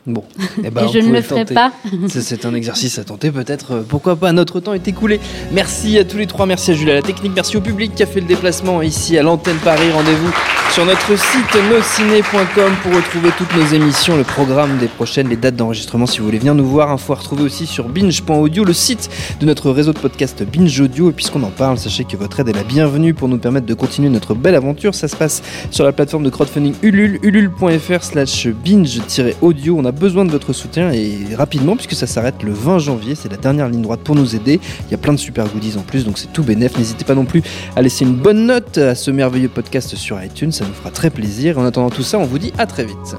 Bon, 0.05 0.25
eh 0.65 0.67
et 0.67 0.71
ben, 0.71 0.89
je 0.93 0.99
vous 0.99 1.11
ne 1.11 1.13
le 1.15 1.23
ferai 1.23 1.43
tenter. 1.45 1.55
pas. 1.55 1.73
C'est- 2.09 2.45
un 2.45 2.55
exercice 2.55 2.99
à 2.99 3.05
tenter, 3.05 3.31
peut-être. 3.31 3.73
euh, 3.73 3.83
Pourquoi 3.89 4.17
pas 4.17 4.33
Notre 4.33 4.59
temps 4.59 4.75
est 4.75 4.89
écoulé. 4.89 5.21
Merci 5.53 5.97
à 5.99 6.05
tous 6.05 6.17
les 6.19 6.27
trois. 6.27 6.45
Merci 6.45 6.73
à 6.73 6.75
Jules 6.75 6.91
à 6.91 6.95
la 6.95 7.03
technique. 7.03 7.33
Merci 7.37 7.57
au 7.57 7.61
public 7.61 7.95
qui 7.95 8.03
a 8.03 8.07
fait 8.07 8.21
le 8.21 8.27
déplacement 8.27 8.83
ici 8.83 9.17
à 9.17 9.23
l'antenne 9.23 9.59
Paris. 9.59 9.91
Rendez-vous 9.93 10.31
sur 10.73 10.85
notre 10.87 11.17
site 11.17 11.57
nosciné.com 11.71 12.73
pour 12.83 12.95
retrouver 12.97 13.31
toutes 13.39 13.55
nos 13.55 13.65
émissions, 13.67 14.17
le 14.17 14.25
programme 14.25 14.79
des 14.79 14.89
prochaines, 14.89 15.29
les 15.29 15.37
dates 15.37 15.55
d'enregistrement 15.55 16.07
si 16.07 16.19
vous 16.19 16.25
voulez 16.25 16.39
venir 16.39 16.55
nous 16.57 16.67
voir. 16.67 16.91
Info 16.91 17.13
à 17.13 17.17
retrouver 17.17 17.45
aussi 17.45 17.67
sur 17.67 17.89
binge.audio, 17.89 18.65
le 18.65 18.73
site 18.73 19.09
de 19.41 19.47
notre 19.47 19.71
réseau 19.71 19.93
de 19.93 19.99
podcast 19.99 20.43
Binge 20.43 20.81
Audio. 20.81 21.11
Et 21.11 21.13
puisqu'on 21.13 21.45
en 21.45 21.51
parle, 21.51 21.79
sachez 21.79 22.03
que 22.05 22.17
votre 22.17 22.41
aide 22.41 22.49
est 22.49 22.53
la 22.55 22.65
bienvenue 22.65 23.15
pour 23.15 23.29
nous 23.29 23.39
permettre 23.39 23.67
de 23.67 23.75
continuer 23.75 24.09
notre 24.09 24.35
belle 24.35 24.57
aventure. 24.57 24.97
Ça 24.97 25.07
se 25.07 25.15
passe 25.15 25.43
sur 25.71 25.85
la 25.85 25.93
plateforme 25.93 26.25
de 26.25 26.31
crowdfunding 26.31 26.75
Ulule, 26.83 27.21
ulule.fr 27.23 28.03
slash 28.03 28.49
binge-audio. 28.49 29.77
On 29.79 29.85
a 29.93 29.99
besoin 29.99 30.25
de 30.25 30.31
votre 30.31 30.53
soutien 30.53 30.91
et 30.93 31.35
rapidement 31.37 31.77
puisque 31.77 31.95
ça 31.95 32.07
s'arrête 32.07 32.43
le 32.43 32.53
20 32.53 32.79
janvier. 32.79 33.15
C'est 33.15 33.31
la 33.31 33.37
dernière 33.37 33.69
ligne 33.69 33.83
droite 33.83 34.01
pour 34.01 34.15
nous 34.15 34.35
aider. 34.35 34.61
Il 34.89 34.91
y 34.91 34.95
a 34.95 34.99
plein 34.99 35.13
de 35.13 35.19
super 35.19 35.47
goodies 35.47 35.77
en 35.77 35.83
plus, 35.83 36.05
donc 36.05 36.19
c'est 36.19 36.33
tout 36.33 36.43
bénef. 36.43 36.79
N'hésitez 36.79 37.05
pas 37.05 37.15
non 37.15 37.25
plus 37.25 37.43
à 37.77 37.83
laisser 37.83 38.05
une 38.05 38.15
bonne 38.15 38.47
note 38.47 38.79
à 38.79 38.95
ce 38.95 39.11
merveilleux 39.11 39.49
podcast 39.49 39.95
sur 39.97 40.23
iTunes. 40.23 40.53
Ça 40.53 40.65
nous 40.65 40.75
fera 40.75 40.91
très 40.91 41.11
plaisir. 41.11 41.59
En 41.59 41.65
attendant 41.65 41.91
tout 41.91 42.03
ça, 42.03 42.19
on 42.19 42.25
vous 42.25 42.39
dit 42.39 42.53
à 42.59 42.67
très 42.67 42.85
vite. 42.85 43.17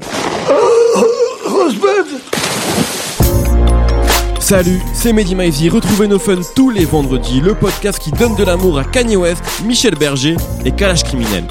Salut, 4.40 4.80
c'est 4.92 5.12
Mehdi 5.12 5.34
Maizy. 5.34 5.70
Retrouvez 5.70 6.06
nos 6.06 6.18
fun 6.18 6.40
tous 6.54 6.70
les 6.70 6.84
vendredis, 6.84 7.40
le 7.40 7.54
podcast 7.54 7.98
qui 7.98 8.10
donne 8.10 8.36
de 8.36 8.44
l'amour 8.44 8.78
à 8.78 8.84
Kanye 8.84 9.16
West, 9.16 9.42
Michel 9.64 9.94
Berger 9.94 10.36
et 10.64 10.72
Kalash 10.72 11.04
Criminel. 11.04 11.44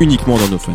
Uniquement 0.00 0.38
dans 0.38 0.48
nos 0.48 0.58
fun. 0.58 0.74